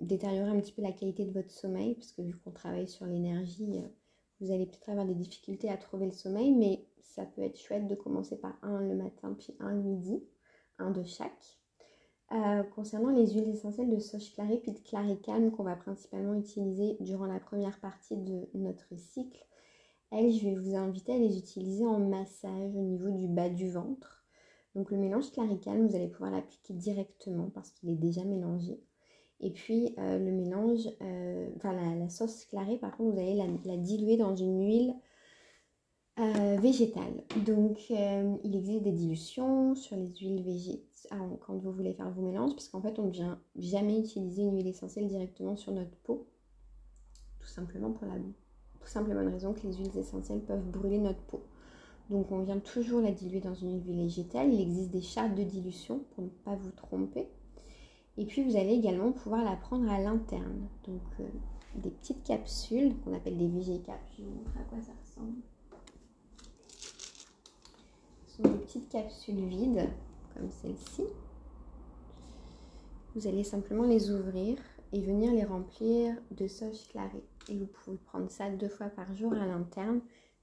détériorer 0.00 0.50
un 0.50 0.60
petit 0.60 0.72
peu 0.72 0.82
la 0.82 0.92
qualité 0.92 1.24
de 1.24 1.32
votre 1.32 1.50
sommeil, 1.50 1.94
parce 1.94 2.12
que 2.12 2.22
vu 2.22 2.34
qu'on 2.38 2.50
travaille 2.50 2.88
sur 2.88 3.06
l'énergie, 3.06 3.82
vous 4.40 4.50
allez 4.52 4.66
peut-être 4.66 4.88
avoir 4.88 5.06
des 5.06 5.14
difficultés 5.14 5.70
à 5.70 5.76
trouver 5.76 6.06
le 6.06 6.12
sommeil, 6.12 6.52
mais 6.52 6.86
ça 7.02 7.24
peut 7.24 7.42
être 7.42 7.58
chouette 7.58 7.86
de 7.86 7.94
commencer 7.94 8.36
par 8.36 8.56
un 8.62 8.80
le 8.80 8.94
matin, 8.94 9.34
puis 9.38 9.54
un 9.60 9.72
le 9.72 9.82
midi, 9.82 10.22
un 10.78 10.90
de 10.90 11.02
chaque. 11.02 11.58
Euh, 12.32 12.64
concernant 12.74 13.10
les 13.10 13.30
huiles 13.32 13.48
essentielles 13.48 13.88
de 13.88 14.00
sauge 14.00 14.32
clarée 14.32 14.58
puis 14.58 14.72
de 14.72 14.80
claré 14.80 15.16
calme 15.20 15.52
qu'on 15.52 15.62
va 15.62 15.76
principalement 15.76 16.34
utiliser 16.34 16.96
durant 16.98 17.26
la 17.26 17.38
première 17.38 17.78
partie 17.78 18.16
de 18.16 18.48
notre 18.54 18.96
cycle, 18.96 19.46
elles, 20.10 20.32
je 20.32 20.44
vais 20.44 20.56
vous 20.56 20.74
inviter 20.74 21.12
à 21.14 21.18
les 21.18 21.38
utiliser 21.38 21.86
en 21.86 22.00
massage 22.00 22.74
au 22.74 22.82
niveau 22.82 23.10
du 23.10 23.28
bas 23.28 23.48
du 23.48 23.70
ventre. 23.70 24.24
Donc 24.74 24.90
le 24.90 24.98
mélange 24.98 25.30
claré 25.30 25.58
calme, 25.58 25.86
vous 25.86 25.96
allez 25.96 26.08
pouvoir 26.08 26.32
l'appliquer 26.32 26.74
directement 26.74 27.48
parce 27.50 27.70
qu'il 27.70 27.90
est 27.90 27.96
déjà 27.96 28.24
mélangé. 28.24 28.80
Et 29.40 29.50
puis 29.50 29.94
euh, 29.98 30.18
le 30.18 30.32
mélange, 30.32 30.88
euh, 31.02 31.48
enfin 31.56 31.72
la, 31.72 32.08
sauce 32.08 32.44
clarée, 32.46 32.78
par 32.78 32.96
contre, 32.96 33.14
vous 33.14 33.20
allez 33.20 33.36
la 33.64 33.76
diluer 33.76 34.16
dans 34.16 34.34
une 34.34 34.64
huile 34.64 34.94
euh, 36.18 36.56
végétale. 36.58 37.22
Donc, 37.44 37.90
il 37.90 38.56
existe 38.56 38.82
des 38.82 38.92
dilutions 38.92 39.74
sur 39.74 39.96
les 39.96 40.08
huiles 40.16 40.42
végétales 40.42 41.38
quand 41.40 41.54
vous 41.54 41.72
voulez 41.72 41.92
faire 41.92 42.10
vos 42.10 42.22
mélanges, 42.22 42.54
puisqu'en 42.54 42.80
fait, 42.80 42.98
on 42.98 43.04
ne 43.04 43.10
vient 43.10 43.38
jamais 43.56 44.00
utiliser 44.00 44.42
une 44.42 44.56
huile 44.56 44.68
essentielle 44.68 45.06
directement 45.06 45.56
sur 45.56 45.72
notre 45.72 45.96
peau, 46.02 46.26
tout 47.40 47.48
simplement 47.48 47.90
pour 47.90 48.06
la 48.06 48.14
tout 48.80 48.92
simplement 48.92 49.20
une 49.22 49.30
raison 49.30 49.52
que 49.52 49.66
les 49.66 49.74
huiles 49.74 49.98
essentielles 49.98 50.42
peuvent 50.42 50.70
brûler 50.70 50.98
notre 50.98 51.20
peau. 51.22 51.42
Donc, 52.08 52.30
on 52.30 52.42
vient 52.42 52.60
toujours 52.60 53.00
la 53.00 53.10
diluer 53.10 53.40
dans 53.40 53.54
une 53.54 53.82
huile 53.82 53.96
végétale. 53.96 54.54
Il 54.54 54.60
existe 54.60 54.90
des 54.90 55.02
chartes 55.02 55.34
de 55.34 55.42
dilution 55.42 56.04
pour 56.14 56.22
ne 56.22 56.28
pas 56.28 56.54
vous 56.54 56.70
tromper. 56.70 57.28
Et 58.18 58.24
puis, 58.24 58.42
vous 58.42 58.56
allez 58.56 58.72
également 58.72 59.12
pouvoir 59.12 59.44
la 59.44 59.56
prendre 59.56 59.90
à 59.90 60.00
l'interne. 60.00 60.68
Donc, 60.86 61.02
euh, 61.20 61.28
des 61.76 61.90
petites 61.90 62.24
capsules 62.24 62.96
qu'on 63.00 63.14
appelle 63.14 63.36
des 63.36 63.48
végécapes. 63.48 64.06
Je 64.16 64.22
vais 64.22 64.28
vous 64.28 64.36
montrer 64.36 64.60
à 64.60 64.64
quoi 64.64 64.80
ça 64.80 64.92
ressemble 65.00 65.36
des 68.42 68.50
petites 68.50 68.88
capsules 68.88 69.46
vides, 69.46 69.88
comme 70.34 70.50
celle-ci. 70.50 71.04
Vous 73.14 73.26
allez 73.26 73.44
simplement 73.44 73.84
les 73.84 74.10
ouvrir 74.10 74.58
et 74.92 75.00
venir 75.00 75.32
les 75.32 75.44
remplir 75.44 76.14
de 76.32 76.46
sauge 76.46 76.86
clarée. 76.90 77.24
Et 77.48 77.56
vous 77.56 77.66
pouvez 77.66 77.96
prendre 77.96 78.30
ça 78.30 78.50
deux 78.50 78.68
fois 78.68 78.88
par 78.88 79.14
jour 79.14 79.32
à 79.32 79.46
l'interne. 79.46 80.00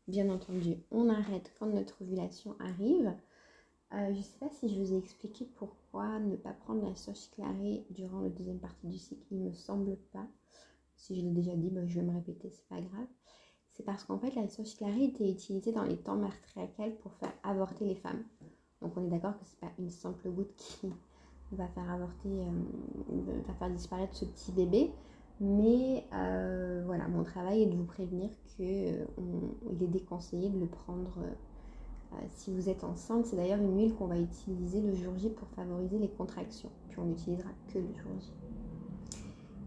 Bien 0.07 0.29
entendu, 0.29 0.77
on 0.91 1.09
arrête 1.09 1.53
quand 1.59 1.67
notre 1.67 2.01
ovulation 2.01 2.55
arrive. 2.59 3.13
Euh, 3.93 4.13
je 4.13 4.17
ne 4.17 4.23
sais 4.23 4.39
pas 4.39 4.49
si 4.49 4.69
je 4.69 4.79
vous 4.79 4.93
ai 4.93 4.97
expliqué 4.97 5.45
pourquoi 5.55 6.19
ne 6.19 6.35
pas 6.35 6.53
prendre 6.53 6.87
la 6.87 6.95
sauge 6.95 7.29
clarée 7.31 7.85
durant 7.91 8.21
la 8.21 8.29
deuxième 8.29 8.59
partie 8.59 8.87
du 8.87 8.97
cycle. 8.97 9.23
Il 9.31 9.43
ne 9.43 9.49
me 9.49 9.53
semble 9.53 9.95
pas. 10.11 10.27
Si 10.95 11.15
je 11.15 11.21
l'ai 11.21 11.31
déjà 11.31 11.55
dit, 11.55 11.69
ben, 11.69 11.87
je 11.87 11.99
vais 11.99 12.05
me 12.05 12.13
répéter, 12.13 12.49
c'est 12.49 12.67
pas 12.67 12.81
grave 12.81 13.07
c'est 13.73 13.83
parce 13.83 14.03
qu'en 14.03 14.19
fait 14.19 14.33
la 14.35 14.47
sauge 14.47 14.75
clarée 14.75 15.05
était 15.05 15.29
utilisée 15.29 15.71
dans 15.71 15.83
les 15.83 15.97
temps 15.97 16.15
matriarcales 16.15 16.95
pour 16.97 17.13
faire 17.15 17.33
avorter 17.43 17.85
les 17.85 17.95
femmes. 17.95 18.23
Donc 18.81 18.93
on 18.95 19.05
est 19.05 19.09
d'accord 19.09 19.37
que 19.37 19.45
c'est 19.45 19.59
pas 19.59 19.71
une 19.79 19.89
simple 19.89 20.29
goutte 20.29 20.55
qui 20.55 20.87
va 21.51 21.67
faire 21.69 21.89
avorter, 21.89 22.29
euh, 22.29 23.41
va 23.47 23.53
faire 23.53 23.69
disparaître 23.71 24.15
ce 24.15 24.25
petit 24.25 24.51
bébé. 24.51 24.91
Mais 25.39 26.05
euh, 26.13 26.83
voilà, 26.85 27.07
mon 27.07 27.23
travail 27.23 27.63
est 27.63 27.65
de 27.65 27.75
vous 27.75 27.85
prévenir 27.85 28.29
qu'il 28.45 28.65
est 28.65 29.87
déconseillé 29.87 30.49
de 30.49 30.59
le 30.59 30.67
prendre 30.67 31.17
si 32.35 32.51
vous 32.51 32.69
êtes 32.69 32.83
enceinte. 32.83 33.25
C'est 33.25 33.35
d'ailleurs 33.35 33.59
une 33.59 33.77
huile 33.77 33.93
qu'on 33.93 34.07
va 34.07 34.19
utiliser 34.19 34.81
le 34.81 34.93
jour 34.93 35.15
J 35.17 35.29
pour 35.29 35.47
favoriser 35.49 35.97
les 35.99 36.09
contractions. 36.09 36.69
Puis 36.89 36.99
on 36.99 37.05
n'utilisera 37.05 37.49
que 37.67 37.79
le 37.79 37.93
jour 37.93 38.11
J. 38.19 38.31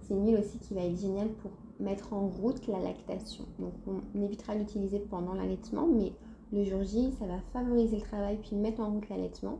C'est 0.02 0.14
une 0.14 0.26
huile 0.26 0.38
aussi 0.38 0.58
qui 0.58 0.74
va 0.74 0.82
être 0.82 0.98
géniale 0.98 1.28
pour 1.28 1.50
mettre 1.80 2.12
en 2.12 2.28
route 2.28 2.66
la 2.68 2.80
lactation. 2.80 3.44
Donc 3.58 3.72
on 3.86 4.20
évitera 4.20 4.54
d'utiliser 4.54 5.00
pendant 5.00 5.34
l'allaitement, 5.34 5.86
mais 5.86 6.12
le 6.52 6.64
jour 6.64 6.82
J, 6.82 7.12
ça 7.18 7.26
va 7.26 7.40
favoriser 7.52 7.96
le 7.96 8.02
travail 8.02 8.38
puis 8.40 8.56
mettre 8.56 8.80
en 8.80 8.92
route 8.92 9.08
l'allaitement. 9.08 9.58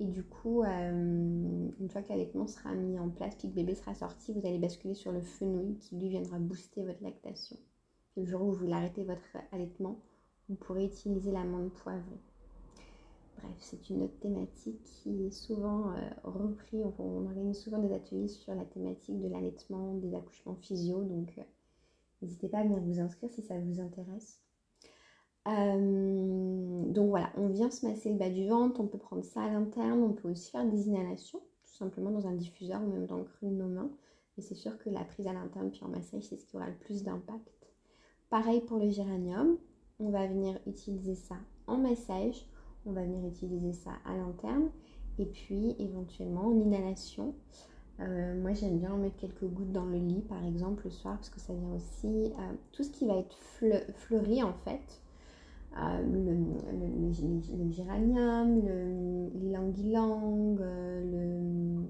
Et 0.00 0.06
du 0.06 0.22
coup, 0.22 0.62
euh, 0.62 1.68
une 1.80 1.88
fois 1.88 2.02
que 2.02 2.08
l'allaitement 2.08 2.46
sera 2.46 2.74
mis 2.74 2.98
en 2.98 3.08
place 3.08 3.36
puis 3.36 3.48
que 3.48 3.54
bébé 3.54 3.74
sera 3.74 3.94
sorti, 3.94 4.32
vous 4.32 4.46
allez 4.46 4.58
basculer 4.58 4.94
sur 4.94 5.12
le 5.12 5.20
fenouil 5.20 5.76
qui 5.78 5.96
lui 5.96 6.08
viendra 6.08 6.38
booster 6.38 6.82
votre 6.82 7.02
lactation. 7.02 7.56
le 8.16 8.24
jour 8.24 8.42
où 8.42 8.52
vous 8.52 8.66
l'arrêtez 8.66 9.04
votre 9.04 9.22
allaitement, 9.52 10.00
vous 10.48 10.56
pourrez 10.56 10.84
utiliser 10.84 11.30
l'amande 11.30 11.70
poivrée. 11.72 12.20
Bref, 13.38 13.54
c'est 13.58 13.90
une 13.90 14.02
autre 14.02 14.18
thématique 14.20 14.82
qui 14.84 15.26
est 15.26 15.30
souvent 15.30 15.90
euh, 15.92 16.10
reprise. 16.24 16.84
On, 16.98 17.26
organise 17.26 17.58
souvent 17.58 17.78
des 17.78 17.92
ateliers 17.92 18.28
sur 18.28 18.54
la 18.54 18.64
thématique 18.64 19.20
de 19.20 19.28
l'allaitement, 19.28 19.94
des 19.94 20.14
accouchements 20.14 20.54
physio. 20.56 21.02
Donc, 21.04 21.32
euh, 21.38 21.42
n'hésitez 22.20 22.48
pas 22.48 22.58
à 22.58 22.64
venir 22.64 22.80
vous 22.80 23.00
inscrire 23.00 23.30
si 23.30 23.42
ça 23.42 23.58
vous 23.58 23.80
intéresse. 23.80 24.40
Euh, 25.48 26.84
donc 26.92 27.08
voilà, 27.08 27.32
on 27.36 27.48
vient 27.48 27.70
se 27.70 27.84
masser 27.84 28.10
le 28.10 28.18
bas 28.18 28.30
du 28.30 28.46
ventre. 28.46 28.80
On 28.80 28.86
peut 28.86 28.98
prendre 28.98 29.24
ça 29.24 29.42
à 29.42 29.50
l'interne. 29.50 30.02
On 30.02 30.12
peut 30.12 30.30
aussi 30.30 30.50
faire 30.50 30.66
des 30.66 30.88
inhalations, 30.88 31.40
tout 31.64 31.74
simplement 31.74 32.10
dans 32.10 32.26
un 32.26 32.34
diffuseur 32.34 32.82
ou 32.82 32.86
même 32.86 33.06
dans 33.06 33.18
le 33.18 33.24
creux 33.24 33.48
de 33.48 33.54
nos 33.54 33.68
mains. 33.68 33.90
Mais 34.36 34.42
c'est 34.42 34.54
sûr 34.54 34.78
que 34.78 34.88
la 34.88 35.04
prise 35.04 35.26
à 35.26 35.32
l'interne 35.32 35.70
puis 35.70 35.84
en 35.84 35.88
massage, 35.88 36.22
c'est 36.22 36.36
ce 36.36 36.46
qui 36.46 36.56
aura 36.56 36.68
le 36.68 36.76
plus 36.76 37.02
d'impact. 37.02 37.72
Pareil 38.30 38.60
pour 38.62 38.78
le 38.78 38.88
géranium. 38.88 39.58
On 40.02 40.10
va 40.10 40.26
venir 40.26 40.58
utiliser 40.66 41.14
ça 41.14 41.36
en 41.66 41.78
massage 41.78 42.44
on 42.86 42.92
va 42.92 43.02
venir 43.02 43.24
utiliser 43.26 43.72
ça 43.72 43.92
à 44.04 44.16
l'interne 44.16 44.68
et 45.18 45.26
puis 45.26 45.76
éventuellement 45.78 46.46
en 46.46 46.58
inhalation. 46.58 47.34
Euh, 48.00 48.40
moi 48.40 48.54
j'aime 48.54 48.78
bien 48.78 48.92
en 48.92 48.96
mettre 48.96 49.16
quelques 49.16 49.44
gouttes 49.44 49.70
dans 49.70 49.84
le 49.84 49.98
lit 49.98 50.22
par 50.22 50.44
exemple 50.44 50.84
le 50.84 50.90
soir 50.90 51.16
parce 51.16 51.28
que 51.28 51.38
ça 51.38 51.52
vient 51.52 51.74
aussi 51.74 52.32
euh, 52.32 52.52
tout 52.72 52.82
ce 52.82 52.90
qui 52.90 53.06
va 53.06 53.16
être 53.16 53.36
fleuri 53.96 54.42
en 54.42 54.54
fait. 54.64 55.00
Euh, 55.78 56.02
le, 56.02 57.70
géranium, 57.70 58.60
l'ilang-ilang, 59.34 60.58
le, 60.58 61.86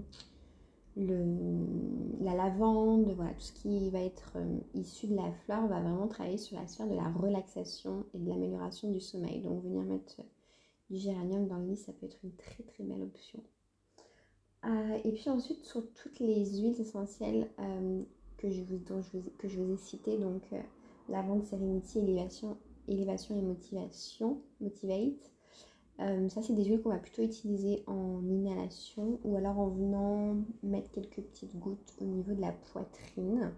la 0.96 2.34
lavande, 2.34 3.12
voilà, 3.14 3.32
tout 3.32 3.40
ce 3.40 3.52
qui 3.52 3.90
va 3.90 4.00
être 4.00 4.36
issu 4.74 5.06
de 5.06 5.16
la 5.16 5.32
fleur 5.44 5.66
va 5.66 5.80
vraiment 5.80 6.06
travailler 6.06 6.38
sur 6.38 6.58
la 6.58 6.66
sphère 6.66 6.88
de 6.88 6.94
la 6.94 7.08
relaxation 7.10 8.04
et 8.14 8.18
de 8.18 8.28
l'amélioration 8.28 8.90
du 8.90 9.00
sommeil. 9.00 9.40
Donc 9.40 9.62
venir 9.62 9.82
mettre 9.82 10.20
du 10.90 10.98
géranium 10.98 11.48
dans 11.48 11.56
le 11.56 11.66
lit, 11.66 11.76
ça 11.76 11.92
peut 11.92 12.06
être 12.06 12.18
une 12.22 12.34
très 12.36 12.62
très 12.62 12.84
belle 12.84 13.02
option. 13.02 13.42
Euh, 14.64 14.98
et 15.04 15.12
puis 15.12 15.28
ensuite, 15.28 15.64
sur 15.64 15.82
toutes 15.92 16.20
les 16.20 16.44
huiles 16.44 16.80
essentielles 16.80 17.50
euh, 17.58 18.02
que, 18.36 18.50
je 18.50 18.62
vous, 18.62 19.72
ai 19.72 19.76
citées, 19.76 20.18
donc 20.18 20.42
euh, 20.52 20.60
lavande, 21.08 21.44
sérénité, 21.44 21.98
élévation, 22.00 22.56
élévation 22.86 23.36
et 23.36 23.42
motivation, 23.42 24.40
motivate. 24.60 25.31
Ça, 26.28 26.42
c'est 26.42 26.54
des 26.54 26.64
huiles 26.64 26.80
qu'on 26.80 26.90
va 26.90 26.98
plutôt 26.98 27.22
utiliser 27.22 27.82
en 27.86 28.22
inhalation 28.28 29.18
ou 29.24 29.36
alors 29.36 29.58
en 29.58 29.68
venant 29.68 30.36
mettre 30.62 30.90
quelques 30.90 31.20
petites 31.20 31.56
gouttes 31.58 31.94
au 32.00 32.04
niveau 32.04 32.32
de 32.32 32.40
la 32.40 32.52
poitrine 32.52 33.52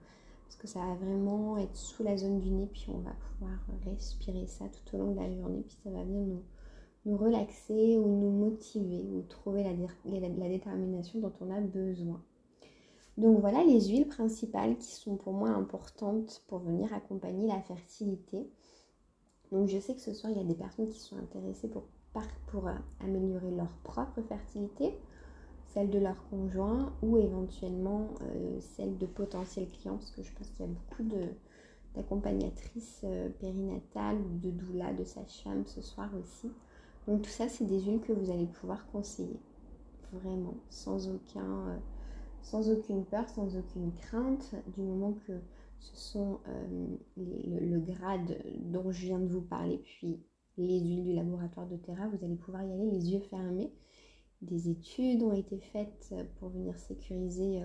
parce 0.54 0.56
que 0.56 0.66
ça 0.68 0.80
va 0.80 0.94
vraiment 0.94 1.58
être 1.58 1.76
sous 1.76 2.02
la 2.02 2.16
zone 2.16 2.38
du 2.38 2.50
nez, 2.50 2.68
puis 2.72 2.86
on 2.88 2.98
va 2.98 3.12
pouvoir 3.12 3.58
respirer 3.86 4.46
ça 4.46 4.66
tout 4.68 4.96
au 4.96 4.98
long 4.98 5.12
de 5.12 5.20
la 5.20 5.30
journée, 5.30 5.62
puis 5.66 5.76
ça 5.82 5.90
va 5.90 6.04
bien 6.04 6.20
nous, 6.20 6.42
nous 7.06 7.16
relaxer 7.16 7.96
ou 7.98 8.06
nous 8.06 8.30
motiver 8.30 9.04
ou 9.10 9.22
trouver 9.22 9.64
la, 9.64 10.48
détermination 10.48 11.20
dont 11.20 11.32
on 11.40 11.50
a 11.50 11.60
besoin. 11.60 12.22
Donc 13.18 13.40
voilà 13.40 13.64
les 13.64 13.88
huiles 13.88 14.06
principales 14.06 14.76
qui 14.78 14.92
sont 14.92 15.16
pour 15.16 15.32
moi 15.32 15.50
importantes 15.50 16.42
pour 16.48 16.58
venir 16.60 16.92
accompagner 16.92 17.46
la 17.46 17.60
fertilité. 17.60 18.48
Donc 19.50 19.68
je 19.68 19.78
sais 19.78 19.94
que 19.94 20.00
ce 20.00 20.14
soir 20.14 20.32
il 20.32 20.38
y 20.38 20.40
a 20.40 20.44
des 20.44 20.54
personnes 20.54 20.88
qui 20.88 21.00
sont 21.00 21.16
intéressées 21.16 21.68
pour, 21.68 21.84
pour 22.46 22.68
euh, 22.68 22.74
améliorer 23.00 23.50
leur 23.50 23.70
propre 23.82 24.22
fertilité, 24.22 24.96
celle 25.72 25.90
de 25.90 25.98
leur 25.98 26.16
conjoint 26.28 26.92
ou 27.02 27.18
éventuellement 27.18 28.14
euh, 28.22 28.60
celle 28.60 28.96
de 28.98 29.06
potentiels 29.06 29.68
clients 29.68 29.96
parce 29.96 30.12
que 30.12 30.22
je 30.22 30.32
pense 30.32 30.48
qu'il 30.50 30.66
y 30.66 30.68
a 30.68 30.72
beaucoup 30.72 31.02
de, 31.02 31.28
d'accompagnatrice 31.94 33.04
périnatale 33.40 34.16
ou 34.16 34.38
de 34.38 34.50
doula, 34.50 34.92
de 34.92 35.04
sage-femme 35.04 35.66
ce 35.66 35.82
soir 35.82 36.10
aussi. 36.20 36.50
Donc 37.06 37.22
tout 37.22 37.30
ça, 37.30 37.48
c'est 37.48 37.64
des 37.64 37.80
huiles 37.80 38.00
que 38.00 38.12
vous 38.12 38.30
allez 38.30 38.46
pouvoir 38.46 38.86
conseiller. 38.90 39.40
Vraiment, 40.12 40.54
sans, 40.70 41.08
aucun, 41.08 41.80
sans 42.40 42.70
aucune 42.70 43.04
peur, 43.04 43.28
sans 43.28 43.56
aucune 43.56 43.92
crainte, 43.94 44.54
du 44.74 44.80
moment 44.80 45.12
que 45.26 45.32
ce 45.80 45.96
sont 45.96 46.38
le, 47.16 47.78
grade 47.80 48.38
dont 48.60 48.90
je 48.92 49.06
viens 49.06 49.18
de 49.18 49.26
vous 49.26 49.42
parler, 49.42 49.78
puis 49.78 50.20
les 50.56 50.80
huiles 50.80 51.04
du 51.04 51.12
laboratoire 51.12 51.66
de 51.66 51.76
Terra, 51.76 52.08
vous 52.08 52.24
allez 52.24 52.36
pouvoir 52.36 52.62
y 52.62 52.72
aller 52.72 52.90
les 52.90 53.10
yeux 53.10 53.20
fermés. 53.20 53.72
Des 54.42 54.68
études 54.68 55.22
ont 55.22 55.32
été 55.32 55.58
faites 55.58 56.14
pour 56.36 56.50
venir 56.50 56.78
sécuriser 56.78 57.62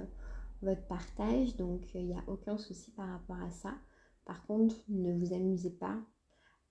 votre 0.62 0.86
partage, 0.88 1.56
donc 1.56 1.94
il 1.94 2.08
n'y 2.08 2.16
a 2.16 2.24
aucun 2.28 2.58
souci 2.58 2.92
par 2.92 3.10
rapport 3.10 3.42
à 3.42 3.50
ça. 3.50 3.74
Par 4.26 4.46
contre, 4.46 4.76
ne 4.88 5.14
vous 5.14 5.34
amusez 5.34 5.72
pas 5.72 5.98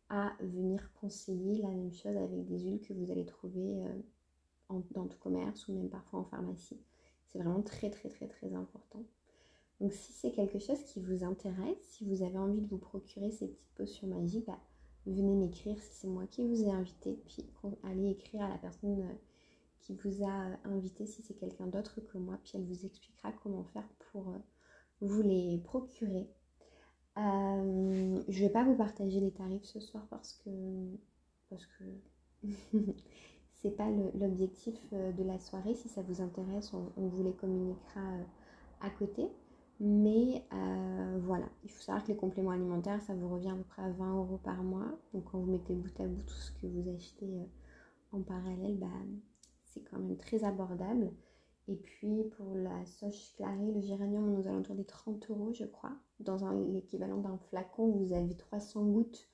à 0.08 0.32
venir 0.40 0.90
conseiller 0.94 1.60
la 1.62 1.68
même 1.68 1.92
chose 1.92 2.16
avec 2.16 2.46
des 2.46 2.58
huiles 2.58 2.80
que 2.80 2.94
vous 2.94 3.10
allez 3.10 3.26
trouver 3.26 3.82
dans 4.90 5.06
tout 5.06 5.18
commerce 5.18 5.68
ou 5.68 5.74
même 5.74 5.90
parfois 5.90 6.20
en 6.20 6.24
pharmacie. 6.24 6.80
C'est 7.26 7.38
vraiment 7.38 7.62
très 7.62 7.90
très 7.90 8.08
très 8.08 8.26
très 8.26 8.54
important. 8.54 9.04
Donc 9.80 9.92
si 9.92 10.12
c'est 10.12 10.32
quelque 10.32 10.58
chose 10.58 10.82
qui 10.84 11.00
vous 11.00 11.22
intéresse, 11.24 11.78
si 11.82 12.04
vous 12.04 12.22
avez 12.22 12.38
envie 12.38 12.60
de 12.60 12.66
vous 12.66 12.78
procurer 12.78 13.30
ces 13.30 13.46
petites 13.46 13.74
potions 13.74 14.08
magiques, 14.08 14.46
bah, 14.46 14.58
venez 15.12 15.34
m'écrire 15.34 15.80
si 15.80 15.92
c'est 15.92 16.08
moi 16.08 16.26
qui 16.26 16.46
vous 16.46 16.62
ai 16.62 16.70
invité, 16.70 17.18
puis 17.26 17.44
allez 17.84 18.10
écrire 18.10 18.42
à 18.42 18.48
la 18.48 18.58
personne 18.58 19.00
euh, 19.00 19.14
qui 19.80 19.94
vous 19.94 20.24
a 20.24 20.46
euh, 20.46 20.56
invité 20.64 21.06
si 21.06 21.22
c'est 21.22 21.34
quelqu'un 21.34 21.66
d'autre 21.66 22.00
que 22.00 22.18
moi, 22.18 22.38
puis 22.42 22.52
elle 22.54 22.64
vous 22.64 22.84
expliquera 22.84 23.32
comment 23.42 23.64
faire 23.64 23.88
pour 24.12 24.28
euh, 24.28 24.38
vous 25.00 25.22
les 25.22 25.58
procurer. 25.64 26.28
je 27.16 27.22
ne 27.22 28.38
vais 28.38 28.50
pas 28.50 28.64
vous 28.64 28.76
partager 28.76 29.20
les 29.20 29.32
tarifs 29.32 29.64
ce 29.64 29.80
soir 29.80 30.06
parce 30.10 30.34
que 30.44 30.50
parce 31.50 31.66
que 31.66 32.48
c'est 33.54 33.70
pas 33.70 33.88
l'objectif 34.14 34.74
de 34.92 35.24
la 35.24 35.38
soirée. 35.38 35.74
Si 35.74 35.88
ça 35.88 36.02
vous 36.02 36.20
intéresse, 36.20 36.72
on, 36.74 36.92
on 36.96 37.08
vous 37.08 37.24
les 37.24 37.32
communiquera 37.32 38.02
à 38.80 38.90
côté. 38.90 39.28
Mais 39.80 40.44
euh, 40.52 41.20
voilà, 41.22 41.48
il 41.62 41.70
faut 41.70 41.82
savoir 41.82 42.02
que 42.02 42.08
les 42.08 42.16
compléments 42.16 42.50
alimentaires, 42.50 43.00
ça 43.02 43.14
vous 43.14 43.28
revient 43.28 43.50
à 43.50 43.54
peu 43.54 43.62
près 43.62 43.82
à 43.82 43.90
20 43.90 44.16
euros 44.16 44.38
par 44.38 44.62
mois. 44.64 44.98
Donc 45.14 45.24
quand 45.30 45.38
vous 45.38 45.50
mettez 45.50 45.74
bout 45.74 46.00
à 46.00 46.06
bout 46.06 46.22
tout 46.22 46.34
ce 46.34 46.50
que 46.52 46.66
vous 46.66 46.88
achetez 46.88 47.38
euh, 47.38 47.44
en 48.10 48.22
parallèle, 48.22 48.76
bah, 48.76 48.88
c'est 49.64 49.82
quand 49.82 49.98
même 49.98 50.16
très 50.16 50.42
abordable. 50.42 51.12
Et 51.68 51.76
puis 51.76 52.24
pour 52.36 52.54
la 52.54 52.84
soche 52.86 53.34
clarée, 53.36 53.72
le 53.72 53.80
géranium, 53.80 54.24
on 54.24 54.38
nous 54.38 54.48
alentours 54.48 54.74
des 54.74 54.84
30 54.86 55.30
euros, 55.30 55.52
je 55.52 55.64
crois. 55.64 55.96
Dans 56.18 56.50
l'équivalent 56.50 57.18
d'un 57.18 57.38
flacon, 57.38 57.90
vous 57.92 58.12
avez 58.12 58.34
300 58.36 58.84
gouttes. 58.86 59.28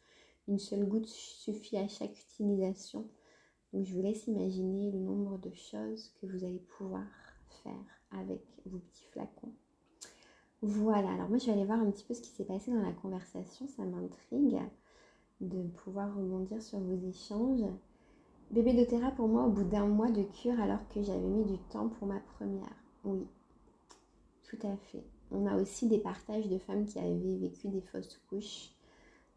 Une 0.47 0.59
seule 0.59 0.85
goutte 0.85 1.07
suffit 1.07 1.79
à 1.79 1.89
chaque 1.89 2.21
utilisation. 2.21 3.09
Donc 3.73 3.87
je 3.87 3.95
vous 3.95 4.03
laisse 4.03 4.27
imaginer 4.27 4.91
le 4.91 4.99
nombre 4.99 5.39
de 5.39 5.53
choses 5.55 6.13
que 6.21 6.27
vous 6.27 6.45
allez 6.45 6.61
pouvoir 6.77 7.07
faire 7.63 7.87
avec 8.11 8.43
vos 8.67 8.79
petits 8.79 9.07
flacons. 9.07 9.55
Voilà, 10.67 11.11
alors 11.11 11.29
moi 11.29 11.37
je 11.37 11.45
vais 11.45 11.53
aller 11.53 11.67
voir 11.67 11.79
un 11.79 11.91
petit 11.91 12.05
peu 12.05 12.15
ce 12.15 12.23
qui 12.23 12.31
s'est 12.31 12.45
passé 12.47 12.73
dans 12.73 12.81
la 12.81 12.93
conversation, 12.93 13.69
ça 13.69 13.85
m'intrigue 13.85 14.59
de 15.43 15.63
pouvoir 15.85 16.17
rebondir 16.17 16.63
sur 16.63 16.79
vos 16.79 17.07
échanges. 17.07 17.67
Bébé 18.51 18.73
de 18.73 19.11
pour 19.15 19.29
moi 19.29 19.45
au 19.45 19.51
bout 19.51 19.65
d'un 19.65 19.87
mois 19.87 20.11
de 20.11 20.23
cure 20.23 20.59
alors 20.59 20.89
que 20.89 21.03
j'avais 21.03 21.29
mis 21.29 21.45
du 21.45 21.59
temps 21.69 21.91
pour 21.91 22.09
ma 22.09 22.19
première. 22.39 22.75
Oui, 23.05 23.27
tout 24.49 24.67
à 24.67 24.75
fait. 24.79 25.05
On 25.31 25.45
a 25.45 25.61
aussi 25.61 25.87
des 25.87 25.99
partages 25.99 26.49
de 26.49 26.57
femmes 26.57 26.87
qui 26.87 26.99
avaient 26.99 27.37
vécu 27.37 27.69
des 27.69 27.83
fausses 27.83 28.19
couches, 28.31 28.71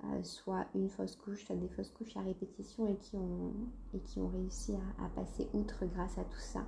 euh, 0.06 0.24
soit 0.24 0.66
une 0.76 0.88
fausse 0.88 1.18
couche, 1.18 1.44
soit 1.44 1.58
des 1.58 1.68
fausses 1.68 1.92
couches 1.92 2.16
à 2.16 2.22
répétition 2.22 2.88
et 2.88 2.96
qui 2.96 3.18
ont 3.18 4.30
réussi 4.30 4.76
à, 5.04 5.10
passer 5.10 5.50
outre 5.52 5.84
grâce 5.88 6.18
à 6.18 6.24
tout 6.24 6.40
ça. 6.40 6.66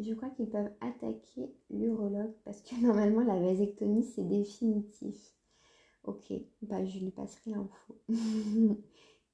Je 0.00 0.14
crois 0.14 0.30
qu'ils 0.30 0.48
peuvent 0.48 0.72
attaquer 0.80 1.52
l'urologue 1.70 2.32
parce 2.44 2.62
que 2.62 2.74
normalement 2.82 3.22
la 3.22 3.38
vasectomie 3.38 4.04
c'est 4.04 4.26
définitif. 4.26 5.34
Ok, 6.04 6.32
bah 6.62 6.84
je 6.84 6.98
lui 6.98 7.10
passerai 7.10 7.50
l'info. 7.50 7.98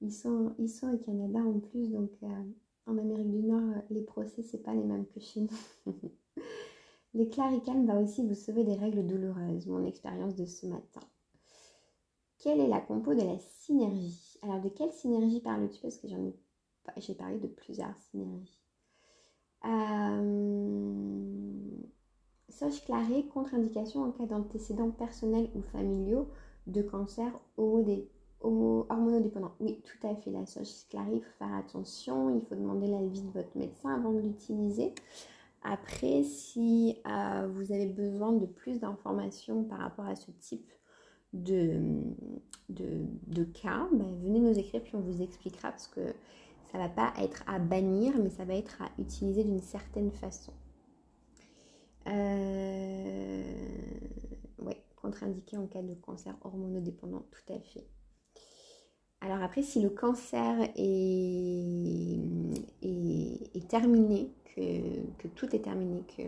ils, 0.01 0.13
sont, 0.13 0.55
ils 0.59 0.69
sont 0.69 0.93
au 0.93 0.99
Canada 0.99 1.39
en 1.39 1.61
plus, 1.61 1.91
donc 1.91 2.11
euh, 2.25 2.43
en 2.87 2.99
Amérique 2.99 3.31
du 3.31 3.43
Nord, 3.43 3.83
les 3.91 4.03
procès 4.03 4.43
c'est 4.43 4.63
pas 4.63 4.75
les 4.75 4.83
mêmes 4.83 5.07
que 5.07 5.21
chez 5.21 5.41
nous. 5.43 5.93
les 7.15 7.29
claricalmes 7.29 7.87
va 7.87 8.01
aussi 8.01 8.27
vous 8.27 8.35
sauver 8.35 8.65
des 8.65 8.75
règles 8.75 9.07
douloureuses, 9.07 9.67
mon 9.69 9.85
expérience 9.87 10.35
de 10.35 10.45
ce 10.45 10.67
matin. 10.67 11.01
Quelle 12.39 12.61
est 12.61 12.69
la 12.69 12.81
compo 12.81 13.15
de 13.15 13.23
la 13.23 13.39
synergie? 13.39 14.39
Alors 14.43 14.61
de 14.61 14.69
quelle 14.69 14.93
synergie 14.93 15.41
parles-tu? 15.41 15.81
Parce 15.81 15.99
que 15.99 16.09
j'en 16.09 16.25
ai, 16.27 16.35
j'ai 16.99 17.15
parlé 17.15 17.39
de 17.39 17.49
plusieurs 17.49 17.97
synergies. 18.11 18.66
Euh, 19.65 21.27
Soche 22.49 22.85
clarée, 22.87 23.27
contre-indication 23.27 24.03
en 24.05 24.13
cas 24.13 24.25
d'antécédents 24.25 24.91
personnels 24.91 25.51
ou 25.55 25.61
familiaux 25.61 26.29
de 26.67 26.81
cancer 26.81 27.31
hormonodépendant. 27.59 29.53
Oui, 29.61 29.83
tout 29.85 30.07
à 30.07 30.15
fait. 30.15 30.31
La 30.31 30.47
soche 30.47 30.89
clarée, 30.89 31.17
il 31.17 31.23
faut 31.23 31.39
faire 31.39 31.55
attention. 31.55 32.31
Il 32.35 32.41
faut 32.47 32.55
demander 32.55 32.87
l'avis 32.87 33.21
de 33.21 33.31
votre 33.31 33.55
médecin 33.59 33.95
avant 33.95 34.13
de 34.13 34.21
l'utiliser. 34.21 34.95
Après, 35.63 36.23
si 36.23 36.97
euh, 37.07 37.47
vous 37.53 37.73
avez 37.73 37.87
besoin 37.87 38.33
de 38.33 38.47
plus 38.47 38.81
d'informations 38.81 39.65
par 39.65 39.81
rapport 39.81 40.07
à 40.07 40.17
ce 40.17 40.31
type 40.31 40.73
de, 41.35 41.79
de, 42.71 43.45
cas, 43.45 43.87
ben, 43.93 44.15
venez 44.23 44.39
nous 44.39 44.59
écrire 44.59 44.83
puis 44.83 44.95
on 44.95 45.01
vous 45.01 45.21
expliquera 45.21 45.71
parce 45.71 45.89
que 45.89 46.15
ça 46.73 46.79
va 46.79 46.89
pas 46.89 47.13
être 47.19 47.45
à 47.47 47.59
bannir, 47.59 48.15
mais 48.19 48.31
ça 48.31 48.45
va 48.45 48.55
être 48.55 48.83
à 48.83 48.91
utiliser 48.99 49.45
d'une 49.45 49.61
certaine 49.61 50.11
façon. 50.11 50.53
Euh... 52.09 53.43
Oui, 54.59 54.75
contre-indiqué 54.97 55.57
en 55.57 55.67
cas 55.67 55.83
de 55.83 55.95
cancer 55.95 56.37
hormonodépendant, 56.43 57.25
tout 57.31 57.53
à 57.53 57.59
fait. 57.61 57.87
Alors 59.21 59.43
après, 59.43 59.63
si 59.63 59.81
le 59.81 59.91
cancer 59.91 60.71
est, 60.77 62.21
est, 62.83 63.69
terminé, 63.69 64.31
que, 64.55 65.27
tout 65.35 65.55
est 65.57 65.61
terminé, 65.61 66.05
que 66.17 66.23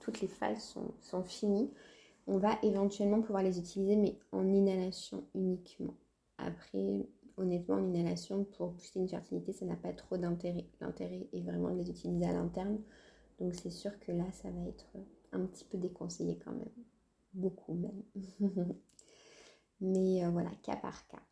toutes 0.00 0.20
les 0.20 0.28
phases 0.28 0.62
sont, 0.62 0.92
sont 1.00 1.22
finies, 1.22 1.70
on 2.26 2.38
va 2.38 2.58
éventuellement 2.62 3.22
pouvoir 3.22 3.42
les 3.42 3.58
utiliser, 3.58 3.96
mais 3.96 4.18
en 4.32 4.46
inhalation 4.52 5.24
uniquement. 5.34 5.94
Après, 6.36 7.06
honnêtement, 7.38 7.76
l'inhalation 7.76 8.44
pour 8.44 8.72
pousser 8.74 8.98
une 9.00 9.08
fertilité, 9.08 9.52
ça 9.52 9.64
n'a 9.64 9.76
pas 9.76 9.92
trop 9.92 10.16
d'intérêt. 10.16 10.66
L'intérêt 10.80 11.28
est 11.32 11.40
vraiment 11.40 11.70
de 11.70 11.78
les 11.78 11.90
utiliser 11.90 12.26
à 12.26 12.32
l'interne. 12.32 12.78
Donc 13.40 13.54
c'est 13.54 13.70
sûr 13.70 13.98
que 14.00 14.12
là, 14.12 14.24
ça 14.32 14.50
va 14.50 14.66
être 14.68 14.86
un 15.32 15.46
petit 15.46 15.64
peu 15.64 15.78
déconseillé 15.78 16.38
quand 16.44 16.52
même. 16.52 16.68
Beaucoup 17.34 17.74
même. 17.74 18.02
Mais 19.80 20.24
euh, 20.24 20.30
voilà, 20.30 20.50
cas 20.62 20.76
par 20.76 21.06
cas. 21.06 21.22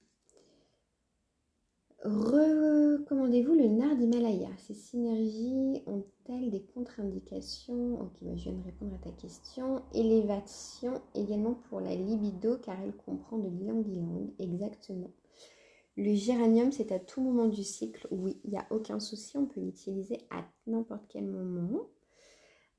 Recommandez-vous 2.05 3.55
le 3.55 3.67
nard 3.67 3.97
d'Himalaya? 3.97 4.51
Ces 4.59 4.75
synergies 4.75 5.83
ont-elles 5.87 6.51
des 6.51 6.63
contre-indications? 6.63 8.01
Ok, 8.01 8.13
bah, 8.23 8.37
je 8.37 8.45
viens 8.45 8.53
de 8.53 8.63
répondre 8.65 8.95
à 8.95 8.99
ta 8.99 9.11
question. 9.11 9.83
Élévation 9.93 11.01
également 11.17 11.55
pour 11.69 11.81
la 11.81 11.97
libido 11.97 12.59
car 12.59 12.81
elle 12.81 12.95
comprend 12.95 13.39
de 13.39 13.49
l'ilang-ilang. 13.49 14.31
Exactement. 14.39 15.11
Le 15.97 16.15
géranium, 16.15 16.73
c'est 16.73 16.93
à 16.93 16.99
tout 16.99 17.23
moment 17.23 17.47
du 17.47 17.65
cycle. 17.65 18.07
Oui, 18.11 18.39
il 18.45 18.51
n'y 18.51 18.59
a 18.59 18.67
aucun 18.71 19.01
souci, 19.01 19.39
on 19.39 19.47
peut 19.47 19.61
l'utiliser 19.61 20.19
à 20.31 20.45
n'importe 20.67 21.05
quel 21.09 21.25
moment. 21.25 21.89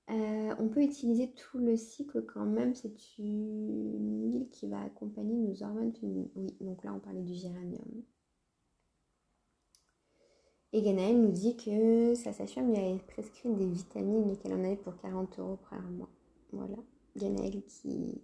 Euh, 0.10 0.56
on 0.60 0.70
peut 0.70 0.84
utiliser 0.84 1.32
tout 1.32 1.58
le 1.58 1.76
cycle 1.76 2.24
quand 2.26 2.46
même. 2.46 2.76
C'est 2.76 3.18
une 3.18 4.32
huile 4.32 4.50
qui 4.50 4.68
va 4.68 4.82
accompagner 4.82 5.36
nos 5.36 5.64
hormones. 5.64 5.94
Oui, 6.36 6.56
donc 6.62 6.84
là, 6.84 6.94
on 6.94 7.00
parlait 7.00 7.24
du 7.24 7.34
géranium. 7.34 8.04
Et 10.74 10.82
Ganaël 10.82 11.20
nous 11.20 11.32
dit 11.32 11.58
que 11.58 12.14
sa 12.14 12.34
sage-femme 12.34 12.70
lui 12.70 12.78
avait 12.78 13.00
prescrit 13.00 13.50
des 13.54 13.66
vitamines 13.68 14.30
et 14.30 14.38
qu'elle 14.38 14.54
en 14.54 14.64
avait 14.64 14.76
pour 14.76 14.96
40 14.98 15.40
euros 15.40 15.58
par 15.70 15.82
mois. 15.82 16.10
Voilà. 16.52 16.78
Ganaël 17.16 17.64
qui, 17.64 18.22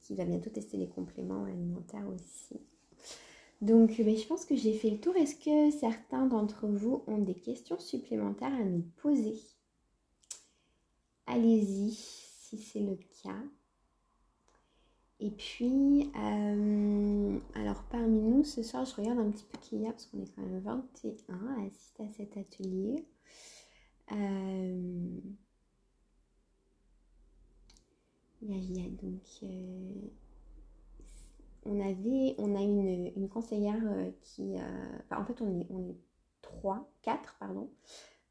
qui 0.00 0.14
va 0.14 0.24
bientôt 0.24 0.50
tester 0.50 0.78
les 0.78 0.88
compléments 0.88 1.44
alimentaires 1.44 2.08
aussi. 2.08 2.58
Donc, 3.62 3.96
ben, 4.02 4.16
je 4.16 4.26
pense 4.26 4.44
que 4.44 4.56
j'ai 4.56 4.74
fait 4.74 4.90
le 4.90 4.98
tour. 4.98 5.16
Est-ce 5.16 5.36
que 5.36 5.70
certains 5.78 6.26
d'entre 6.26 6.66
vous 6.66 7.04
ont 7.06 7.18
des 7.18 7.34
questions 7.34 7.78
supplémentaires 7.78 8.52
à 8.52 8.64
nous 8.64 8.82
poser? 8.96 9.40
Allez-y, 11.26 11.92
si 11.92 12.58
c'est 12.58 12.80
le 12.80 12.98
cas. 13.22 13.42
Et 15.20 15.30
puis, 15.30 16.10
euh, 16.16 17.38
alors 17.54 17.84
parmi 17.84 18.18
nous, 18.20 18.42
ce 18.42 18.64
soir, 18.64 18.84
je 18.84 18.96
regarde 18.96 19.20
un 19.20 19.30
petit 19.30 19.44
peu 19.44 19.58
qui 19.60 19.78
y 19.78 19.86
a, 19.86 19.92
parce 19.92 20.06
qu'on 20.06 20.20
est 20.20 20.34
quand 20.34 20.42
même 20.42 20.58
21 20.58 21.34
à 21.56 22.04
à 22.04 22.08
cet 22.08 22.36
atelier. 22.36 23.06
Euh, 24.10 25.20
Donc, 28.40 29.22
euh, 29.44 29.92
on 31.64 31.80
avait, 31.80 32.34
on 32.38 32.54
a 32.56 32.60
une, 32.62 33.28
conseillère 33.28 33.80
euh, 33.84 34.10
qui, 34.22 34.56
en 35.10 35.24
fait, 35.24 35.40
on 35.40 35.60
est, 35.60 35.96
trois, 36.42 36.90
quatre, 37.02 37.36
pardon, 37.38 37.70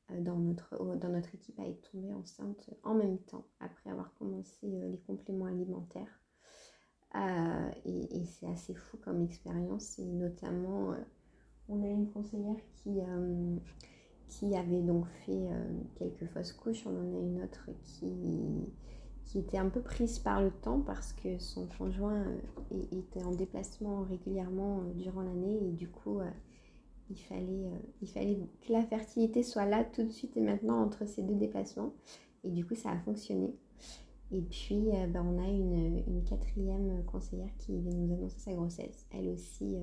dans 0.10 0.36
notre, 0.36 0.78
dans 0.98 1.10
notre 1.10 1.34
équipe 1.34 1.60
à 1.60 1.66
être 1.66 1.90
tombée 1.92 2.14
enceinte 2.14 2.70
en 2.84 2.94
même 2.94 3.18
temps 3.20 3.46
après 3.60 3.90
avoir 3.90 4.14
commencé 4.16 4.68
les 4.68 5.00
compléments 5.08 5.46
alimentaires. 5.46 6.20
et, 7.86 8.26
c'est 8.26 8.48
assez 8.48 8.74
fou 8.74 8.98
comme 8.98 9.22
expérience, 9.22 9.98
et 9.98 10.06
notamment 10.06 10.94
on 11.72 11.84
a 11.84 11.88
une 11.88 12.10
conseillère 12.10 12.58
qui, 12.76 13.00
euh, 13.00 13.56
qui 14.28 14.56
avait 14.56 14.82
donc 14.82 15.06
fait 15.26 15.48
euh, 15.50 15.80
quelques 15.96 16.26
fausses 16.32 16.54
couches. 16.54 16.86
On 16.86 16.92
en 16.92 17.18
a 17.18 17.22
une 17.22 17.42
autre 17.44 17.70
qui, 17.84 18.10
qui 19.32 19.40
était 19.40 19.58
un 19.58 19.70
peu 19.70 19.80
prise 19.80 20.20
par 20.20 20.42
le 20.42 20.52
temps 20.52 20.82
parce 20.82 21.14
que 21.14 21.40
son 21.40 21.66
conjoint 21.78 22.26
euh, 22.74 22.84
était 22.92 23.24
en 23.24 23.32
déplacement 23.32 24.02
régulièrement 24.02 24.84
durant 24.96 25.22
l'année 25.22 25.58
et 25.70 25.72
du 25.72 25.88
coup 25.88 26.20
il 27.10 27.18
fallait, 27.18 27.72
il 28.02 28.10
fallait 28.10 28.40
que 28.62 28.74
la 28.74 28.84
fertilité 28.84 29.42
soit 29.42 29.66
là 29.66 29.86
tout 29.86 30.04
de 30.04 30.10
suite 30.10 30.36
et 30.36 30.42
maintenant 30.42 30.84
entre 30.84 31.08
ces 31.08 31.22
deux 31.22 31.36
déplacements. 31.36 31.94
Et 32.44 32.52
du 32.52 32.66
coup 32.66 32.76
ça 32.76 32.90
a 32.92 32.98
fonctionné. 33.00 33.56
Et 34.34 34.42
puis 34.42 34.90
ben, 35.08 35.26
on 35.26 35.42
a 35.42 35.48
une, 35.48 36.24
quatrième 36.26 37.02
conseillère 37.06 37.56
qui 37.58 37.80
vient 37.80 37.94
nous 37.94 38.14
annoncer 38.14 38.40
sa 38.40 38.54
grossesse. 38.54 39.08
Elle 39.12 39.30
aussi 39.30 39.78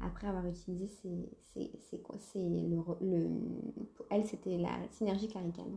après 0.00 0.28
avoir 0.28 0.46
utilisé 0.46 0.86
c'est 0.86 1.58
le, 2.36 2.82
le, 3.00 3.30
elle 4.10 4.26
c'était 4.26 4.58
la 4.58 4.78
synergie 4.90 5.26
claricane 5.26 5.76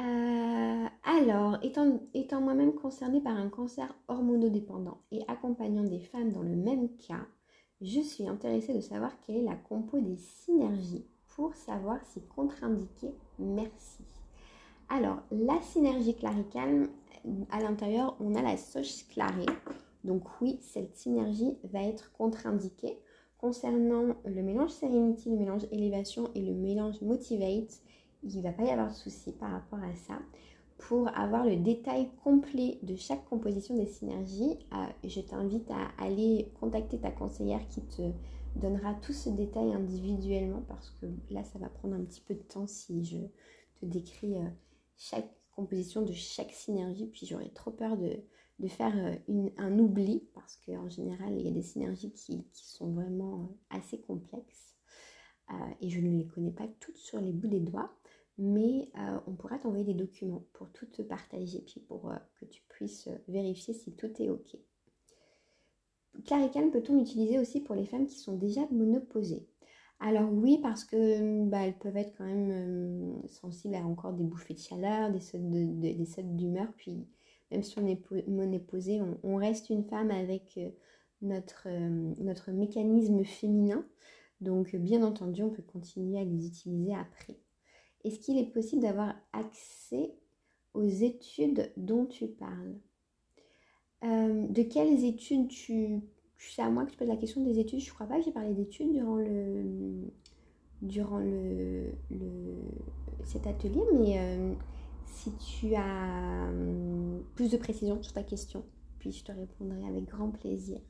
euh, 0.00 0.86
alors, 1.20 1.58
étant, 1.62 2.40
moi-même 2.40 2.74
concernée 2.74 3.20
par 3.20 3.36
un 3.36 3.50
cancer 3.50 3.94
hormonodépendant 4.08 5.02
et 5.12 5.20
accompagnant 5.28 5.84
des 5.84 6.00
femmes 6.00 6.32
dans 6.32 6.42
le 6.42 6.56
même 6.56 6.88
cas, 6.96 7.26
je 7.82 8.00
suis 8.00 8.26
intéressée 8.26 8.72
de 8.72 8.80
savoir 8.80 9.12
quelle 9.20 9.36
est 9.36 9.42
la 9.42 9.56
compo 9.56 10.00
des 10.00 10.16
synergies 10.16 11.06
pour 11.28 11.54
savoir 11.54 11.98
si 12.06 12.22
contre-indiqué, 12.22 13.08
merci. 13.38 14.02
Alors, 14.88 15.18
la 15.30 15.60
synergie 15.60 16.16
claricale, 16.16 16.88
à 17.50 17.60
l'intérieur, 17.60 18.16
on 18.20 18.34
a 18.34 18.42
la 18.42 18.56
sauge 18.56 19.06
clarée. 19.10 19.46
Donc 20.04 20.22
oui, 20.40 20.58
cette 20.62 20.96
synergie 20.96 21.58
va 21.64 21.82
être 21.82 22.12
contre-indiquée. 22.12 22.98
Concernant 23.36 24.16
le 24.24 24.42
mélange 24.42 24.70
Serenity, 24.70 25.30
le 25.30 25.36
mélange 25.36 25.66
Élévation 25.70 26.30
et 26.34 26.40
le 26.40 26.54
mélange 26.54 27.00
Motivate, 27.02 27.82
il 28.22 28.36
ne 28.36 28.42
va 28.42 28.52
pas 28.52 28.64
y 28.64 28.70
avoir 28.70 28.88
de 28.88 28.94
souci 28.94 29.32
par 29.32 29.50
rapport 29.50 29.78
à 29.78 29.94
ça. 29.94 30.18
Pour 30.80 31.08
avoir 31.16 31.44
le 31.44 31.56
détail 31.56 32.08
complet 32.24 32.78
de 32.82 32.96
chaque 32.96 33.24
composition 33.26 33.76
des 33.76 33.86
synergies, 33.86 34.56
euh, 34.72 34.86
je 35.04 35.20
t'invite 35.20 35.70
à 35.70 35.88
aller 36.02 36.50
contacter 36.58 36.98
ta 36.98 37.10
conseillère 37.10 37.66
qui 37.68 37.82
te 37.82 38.10
donnera 38.56 38.94
tout 38.94 39.12
ce 39.12 39.28
détail 39.28 39.74
individuellement 39.74 40.62
parce 40.66 40.90
que 40.90 41.06
là, 41.28 41.44
ça 41.44 41.58
va 41.58 41.68
prendre 41.68 41.94
un 41.94 42.02
petit 42.02 42.22
peu 42.22 42.34
de 42.34 42.42
temps 42.42 42.66
si 42.66 43.04
je 43.04 43.18
te 43.78 43.84
décris 43.84 44.38
euh, 44.38 44.48
chaque 44.96 45.30
composition 45.54 46.00
de 46.00 46.12
chaque 46.12 46.52
synergie, 46.52 47.06
puis 47.06 47.26
j'aurais 47.26 47.50
trop 47.50 47.70
peur 47.70 47.98
de, 47.98 48.16
de 48.58 48.68
faire 48.68 48.96
euh, 48.96 49.50
un 49.58 49.78
oubli, 49.78 50.24
parce 50.32 50.56
qu'en 50.64 50.88
général, 50.88 51.34
il 51.38 51.44
y 51.44 51.48
a 51.48 51.52
des 51.52 51.62
synergies 51.62 52.10
qui, 52.12 52.42
sont 52.54 52.90
vraiment 52.90 53.50
assez 53.68 54.00
complexes, 54.00 54.76
et 55.80 55.90
je 55.90 56.00
ne 56.00 56.16
les 56.16 56.26
connais 56.26 56.52
pas 56.52 56.68
toutes 56.78 56.96
sur 56.96 57.20
les 57.20 57.32
bouts 57.32 57.48
des 57.48 57.60
doigts, 57.60 57.92
mais 58.38 58.90
on 59.26 59.32
pourra 59.32 59.58
t'envoyer 59.58 59.84
des 59.84 59.94
documents 59.94 60.44
pour 60.52 60.70
tout 60.72 60.86
te 60.86 61.02
partager, 61.02 61.60
puis 61.60 61.80
pour 61.80 62.12
que 62.36 62.46
tu 62.46 62.62
puisses 62.68 63.08
vérifier 63.28 63.74
si 63.74 63.92
tout 63.92 64.10
est 64.20 64.30
OK. 64.30 64.56
Clarican 66.24 66.70
peut-on 66.70 66.98
l'utiliser 66.98 67.38
aussi 67.38 67.60
pour 67.60 67.74
les 67.74 67.86
femmes 67.86 68.06
qui 68.06 68.18
sont 68.18 68.36
déjà 68.36 68.62
monoposées? 68.70 69.46
Alors 70.00 70.32
oui, 70.32 70.58
parce 70.62 70.84
que 70.84 71.44
bah, 71.44 71.66
elles 71.66 71.78
peuvent 71.78 71.96
être 71.96 72.14
quand 72.16 72.24
même 72.24 72.50
euh, 72.50 73.28
sensibles 73.28 73.74
à 73.74 73.84
encore 73.84 74.14
des 74.14 74.24
bouffées 74.24 74.54
de 74.54 74.58
chaleur, 74.58 75.10
des 75.10 75.20
sautes 75.20 76.36
d'humeur. 76.36 76.68
Puis 76.76 77.06
même 77.50 77.62
si 77.62 77.78
on 77.78 77.86
est 77.86 78.00
monéposé, 78.26 79.00
on, 79.22 79.36
reste 79.36 79.68
une 79.68 79.84
femme 79.84 80.10
avec 80.10 80.56
euh, 80.56 80.70
notre, 81.20 81.64
euh, 81.66 82.14
notre 82.18 82.50
mécanisme 82.50 83.24
féminin. 83.24 83.84
Donc 84.40 84.74
bien 84.74 85.02
entendu, 85.02 85.42
on 85.42 85.50
peut 85.50 85.62
continuer 85.62 86.18
à 86.18 86.24
les 86.24 86.46
utiliser 86.46 86.94
après. 86.94 87.38
Est-ce 88.04 88.18
qu'il 88.18 88.38
est 88.38 88.52
possible 88.52 88.82
d'avoir 88.82 89.14
accès 89.32 90.14
aux 90.74 90.84
études 90.84 91.70
dont 91.76 92.06
tu 92.06 92.26
parles? 92.26 92.76
De 94.02 94.62
quelles 94.62 95.04
études 95.04 95.48
tu 95.48 96.00
c'est 96.40 96.62
à 96.62 96.70
moi 96.70 96.84
que 96.84 96.90
tu 96.90 96.96
poses 96.96 97.08
la 97.08 97.16
question 97.16 97.42
des 97.42 97.58
études. 97.58 97.80
Je 97.80 97.92
crois 97.92 98.06
pas 98.06 98.18
que 98.18 98.24
j'ai 98.24 98.32
parlé 98.32 98.54
d'études 98.54 98.92
durant 100.82 101.20
cet 103.24 103.46
atelier, 103.46 103.82
mais 103.92 104.18
euh, 104.18 104.54
si 105.04 105.30
tu 105.36 105.74
as 105.74 106.48
hum, 106.48 107.22
plus 107.34 107.50
de 107.50 107.56
précision 107.56 108.02
sur 108.02 108.12
ta 108.12 108.22
question, 108.22 108.64
puis 108.98 109.12
je 109.12 109.24
te 109.24 109.32
répondrai 109.32 109.84
avec 109.86 110.06
grand 110.06 110.30
plaisir. 110.30 110.80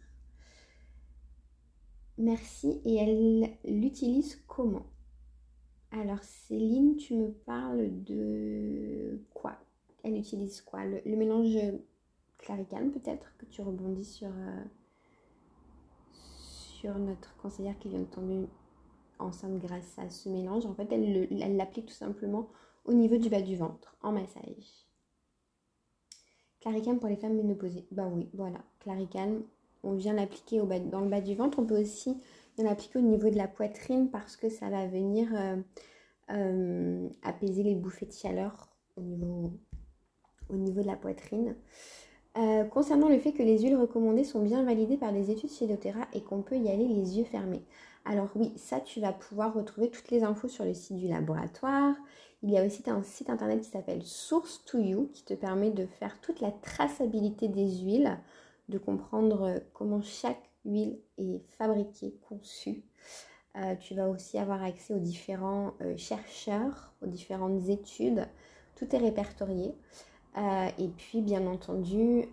Merci. 2.17 2.81
Et 2.85 2.97
elle 2.97 3.51
l'utilise 3.65 4.41
comment? 4.47 4.87
Alors 5.93 6.23
Céline, 6.23 6.97
tu 6.97 7.15
me 7.15 7.31
parles 7.31 7.89
de 8.05 9.21
quoi? 9.35 9.57
Elle 10.05 10.17
utilise 10.17 10.61
quoi? 10.61 10.85
Le, 10.85 11.17
mélange 11.17 11.59
claricane 12.39 12.91
peut-être 12.93 13.33
que 13.39 13.47
tu 13.47 13.61
rebondis 13.63 14.05
sur... 14.05 14.29
Euh, 14.29 14.65
notre 16.89 17.37
conseillère 17.37 17.79
qui 17.79 17.89
vient 17.89 18.01
de 18.01 18.05
tomber 18.05 18.49
enceinte 19.19 19.59
grâce 19.59 19.99
à 19.99 20.09
ce 20.09 20.29
mélange. 20.29 20.67
En 20.67 20.75
fait, 20.75 20.91
elle 20.93 21.57
l'applique 21.57 21.87
tout 21.87 21.95
simplement 21.95 22.49
au 22.85 22.93
niveau 22.93 23.17
du 23.17 23.29
bas 23.29 23.43
du 23.43 23.57
ventre, 23.57 23.97
en 24.03 24.13
massage. 24.13 24.87
Claricane 26.61 26.99
pour 26.99 27.09
les 27.09 27.17
femmes 27.17 27.37
ménopausées. 27.37 27.87
Bah 27.91 28.09
oui, 28.11 28.29
voilà. 28.35 28.59
Claricane, 28.81 29.43
on 29.83 29.95
vient 29.95 30.13
l'appliquer 30.13 30.59
dans 30.59 31.01
le 31.01 31.09
bas 31.09 31.21
du 31.21 31.35
ventre. 31.35 31.59
On 31.59 31.67
peut 31.67 31.81
aussi 31.81 32.17
l'appliquer 32.59 32.99
au 32.99 33.03
niveau 33.03 33.31
de 33.31 33.37
la 33.37 33.49
poitrine 33.49 34.11
parce 34.11 34.37
que 34.37 34.49
ça 34.49 34.69
va 34.69 34.87
venir 34.87 35.29
euh, 35.35 35.57
euh, 36.31 37.09
apaiser 37.23 37.63
les 37.63 37.75
bouffées 37.75 38.07
de 38.07 38.13
chaleur 38.13 38.69
au 38.97 39.01
niveau, 39.01 39.53
au 40.49 40.57
niveau 40.57 40.83
de 40.83 40.87
la 40.87 40.97
poitrine. 40.97 41.57
Euh, 42.39 42.65
concernant 42.65 43.09
le 43.09 43.19
fait 43.19 43.33
que 43.33 43.43
les 43.43 43.59
huiles 43.59 43.77
recommandées 43.77 44.23
sont 44.23 44.41
bien 44.41 44.63
validées 44.63 44.97
par 44.97 45.11
les 45.11 45.33
études 45.33 45.51
chez 45.51 45.69
et 46.13 46.21
qu'on 46.23 46.43
peut 46.43 46.57
y 46.57 46.69
aller 46.69 46.87
les 46.87 47.19
yeux 47.19 47.25
fermés. 47.25 47.65
Alors 48.05 48.29
oui, 48.37 48.53
ça 48.57 48.81
tu 48.81 49.01
vas 49.01 49.13
pouvoir 49.13 49.53
retrouver 49.53 49.91
toutes 49.91 50.11
les 50.11 50.23
infos 50.23 50.49
sur 50.49 50.65
le 50.65 50.73
site 50.73 50.97
du 50.97 51.09
laboratoire. 51.09 51.97
Il 52.43 52.51
y 52.51 52.57
a 52.57 52.65
aussi 52.65 52.83
un 52.87 53.03
site 53.03 53.31
internet 53.31 53.61
qui 53.61 53.69
s'appelle 53.69 54.03
Source 54.05 54.65
to 54.65 54.79
You 54.79 55.11
qui 55.13 55.25
te 55.25 55.35
permet 55.35 55.71
de 55.71 55.87
faire 55.87 56.21
toute 56.21 56.41
la 56.41 56.53
traçabilité 56.53 57.49
des 57.49 57.69
huiles, 57.81 58.17
de 58.69 58.79
comprendre 58.79 59.61
comment 59.75 60.01
chaque 60.01 60.50
huile 60.65 60.99
est 61.19 61.41
fabriquée, 61.59 62.15
conçue. 62.29 62.83
Euh, 63.57 63.75
tu 63.77 63.95
vas 63.95 64.09
aussi 64.09 64.39
avoir 64.39 64.63
accès 64.63 64.95
aux 64.95 65.01
différents 65.01 65.75
euh, 65.81 65.97
chercheurs, 65.97 66.95
aux 67.03 67.07
différentes 67.07 67.69
études. 67.69 68.27
Tout 68.77 68.95
est 68.95 68.99
répertorié. 68.99 69.75
Euh, 70.37 70.69
et 70.79 70.89
puis, 70.89 71.23
bien 71.23 71.47
entendu, 71.47 72.25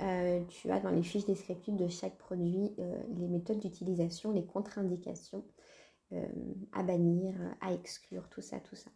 tu 0.50 0.72
as 0.72 0.80
dans 0.80 0.92
les 0.92 1.02
fiches 1.02 1.26
descriptives 1.26 1.76
de 1.76 1.88
chaque 1.88 2.16
produit 2.18 2.76
les 3.16 3.28
méthodes 3.28 3.60
d'utilisation, 3.60 4.32
les 4.32 4.46
contre-indications 4.46 5.44
à 6.74 6.84
bannir, 6.84 7.34
à 7.60 7.74
exclure, 7.74 8.30
tout 8.30 8.42
ça, 8.42 8.60
tout 8.60 8.76
ça. 8.76 8.92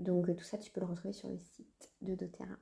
Donc, 0.00 0.34
tout 0.36 0.44
ça, 0.44 0.58
tu 0.58 0.72
peux 0.72 0.80
le 0.80 0.86
retrouver 0.86 1.12
sur 1.12 1.28
le 1.28 1.38
site 1.38 1.92
de 2.02 2.16
doTERRA. 2.16 2.56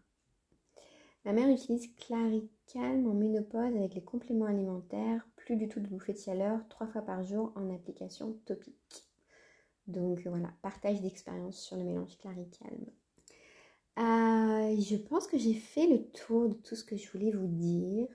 Ma 1.24 1.32
mère 1.32 1.48
utilise 1.48 1.92
Claricalm 1.96 3.06
en 3.06 3.14
ménopause 3.14 3.74
avec 3.74 3.94
les 3.94 4.02
compléments 4.02 4.46
alimentaires, 4.46 5.26
du 5.56 5.68
tout 5.68 5.80
de 5.80 5.88
bouffée 5.88 6.12
de 6.12 6.18
chaleur, 6.18 6.60
trois 6.68 6.86
fois 6.86 7.02
par 7.02 7.22
jour 7.22 7.52
en 7.56 7.74
application 7.74 8.38
topique. 8.44 9.08
Donc 9.86 10.26
voilà, 10.26 10.52
partage 10.62 11.00
d'expérience 11.00 11.60
sur 11.60 11.76
le 11.76 11.84
mélange 11.84 12.16
Claricalm. 12.18 12.86
Euh, 13.98 14.80
je 14.80 14.96
pense 14.96 15.26
que 15.26 15.38
j'ai 15.38 15.54
fait 15.54 15.86
le 15.86 16.04
tour 16.10 16.48
de 16.48 16.54
tout 16.54 16.76
ce 16.76 16.84
que 16.84 16.96
je 16.96 17.10
voulais 17.10 17.32
vous 17.32 17.48
dire. 17.48 18.06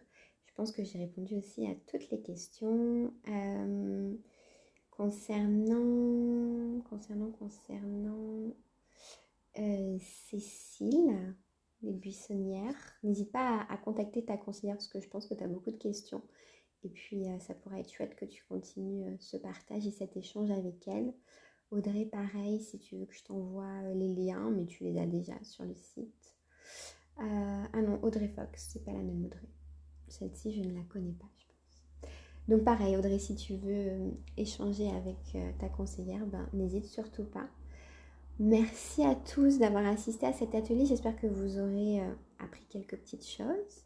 Je 0.46 0.54
pense 0.54 0.72
que 0.72 0.84
j'ai 0.84 1.00
répondu 1.00 1.36
aussi 1.36 1.68
à 1.68 1.76
toutes 1.88 2.10
les 2.10 2.22
questions. 2.22 3.12
Euh, 3.28 4.14
concernant, 4.92 6.80
concernant, 6.90 7.32
concernant 7.32 8.54
euh, 9.58 9.98
Cécile, 10.00 11.36
les 11.82 11.92
buissonnières, 11.92 12.96
n'hésite 13.04 13.32
pas 13.32 13.66
à, 13.68 13.78
contacter 13.78 14.24
ta 14.24 14.38
conseillère 14.38 14.76
parce 14.76 14.88
que 14.88 15.02
je 15.02 15.10
pense 15.10 15.28
que 15.28 15.34
tu 15.34 15.44
as 15.44 15.48
beaucoup 15.48 15.72
de 15.72 15.78
questions. 15.78 16.22
Et 16.84 16.90
puis, 16.90 17.26
ça 17.40 17.54
pourrait 17.54 17.80
être 17.82 17.92
chouette 17.92 18.16
que 18.16 18.26
tu 18.26 18.44
continues 18.44 19.16
ce 19.20 19.38
partage 19.38 19.88
et 19.88 19.92
cet 19.92 20.18
échange 20.18 20.52
avec 20.52 20.88
elle 20.88 21.14
Audrey, 21.72 22.06
pareil, 22.06 22.60
si 22.60 22.78
tu 22.78 22.98
veux 22.98 23.06
que 23.06 23.16
je 23.16 23.24
t'envoie 23.24 23.82
les 23.96 24.14
liens, 24.14 24.52
mais 24.52 24.66
tu 24.66 24.84
les 24.84 25.00
as 25.00 25.08
déjà 25.08 25.34
sur 25.44 25.64
le 25.66 25.74
site. 25.74 26.36
ah 27.18 27.82
non, 27.82 28.00
Audrey 28.04 28.28
Fox, 28.28 28.70
c'est 28.72 28.86
pas 28.86 28.92
la 28.92 29.02
même 29.02 29.26
Audrey. 29.26 29.50
Celle-ci, 30.08 30.54
je 30.54 30.62
ne 30.62 30.76
la 30.76 30.84
connais 30.84 31.14
pas, 31.14 31.30
je 31.36 31.46
pense. 31.48 32.12
Donc 32.48 32.64
pareil, 32.64 32.96
Audrey, 32.96 33.18
si 33.18 33.36
tu 33.36 33.56
veux 33.56 34.12
échanger 34.38 34.88
avec 34.92 35.18
ta 35.58 35.68
conseillère, 35.68 36.28
ben, 36.28 36.48
n'hésite 36.54 36.86
surtout 36.86 37.24
pas. 37.24 37.50
Merci 38.40 39.04
à 39.04 39.16
tous 39.16 39.60
d'avoir 39.60 39.86
assisté 39.86 40.26
à 40.26 40.34
cet 40.34 40.56
atelier. 40.56 40.86
J'espère 40.88 41.16
que 41.16 41.28
vous 41.28 41.60
aurez 41.60 42.02
euh, 42.02 42.14
appris 42.40 42.66
quelques 42.68 42.98
petites 42.98 43.28
choses, 43.28 43.86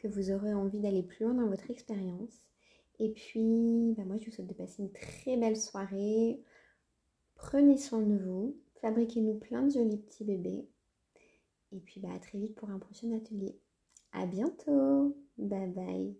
que 0.00 0.08
vous 0.08 0.30
aurez 0.30 0.54
envie 0.54 0.80
d'aller 0.80 1.02
plus 1.02 1.24
loin 1.24 1.34
dans 1.34 1.48
votre 1.48 1.70
expérience. 1.70 2.44
Et 2.98 3.10
puis, 3.10 3.94
bah, 3.96 4.04
moi, 4.04 4.16
je 4.18 4.26
vous 4.26 4.32
souhaite 4.32 4.48
de 4.48 4.54
passer 4.54 4.82
une 4.82 4.92
très 4.92 5.36
belle 5.36 5.56
soirée. 5.56 6.40
Prenez 7.34 7.76
soin 7.76 8.02
de 8.02 8.16
vous. 8.16 8.56
Fabriquez-nous 8.80 9.38
plein 9.38 9.62
de 9.62 9.70
jolis 9.70 9.98
petits 9.98 10.24
bébés. 10.24 10.68
Et 11.72 11.80
puis, 11.80 12.00
bah, 12.00 12.12
à 12.14 12.18
très 12.18 12.38
vite 12.38 12.54
pour 12.54 12.70
un 12.70 12.78
prochain 12.78 13.12
atelier. 13.12 13.58
À 14.12 14.26
bientôt. 14.26 15.16
Bye 15.36 15.68
bye. 15.68 16.16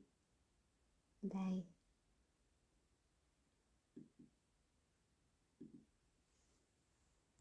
Bye. 1.22 1.77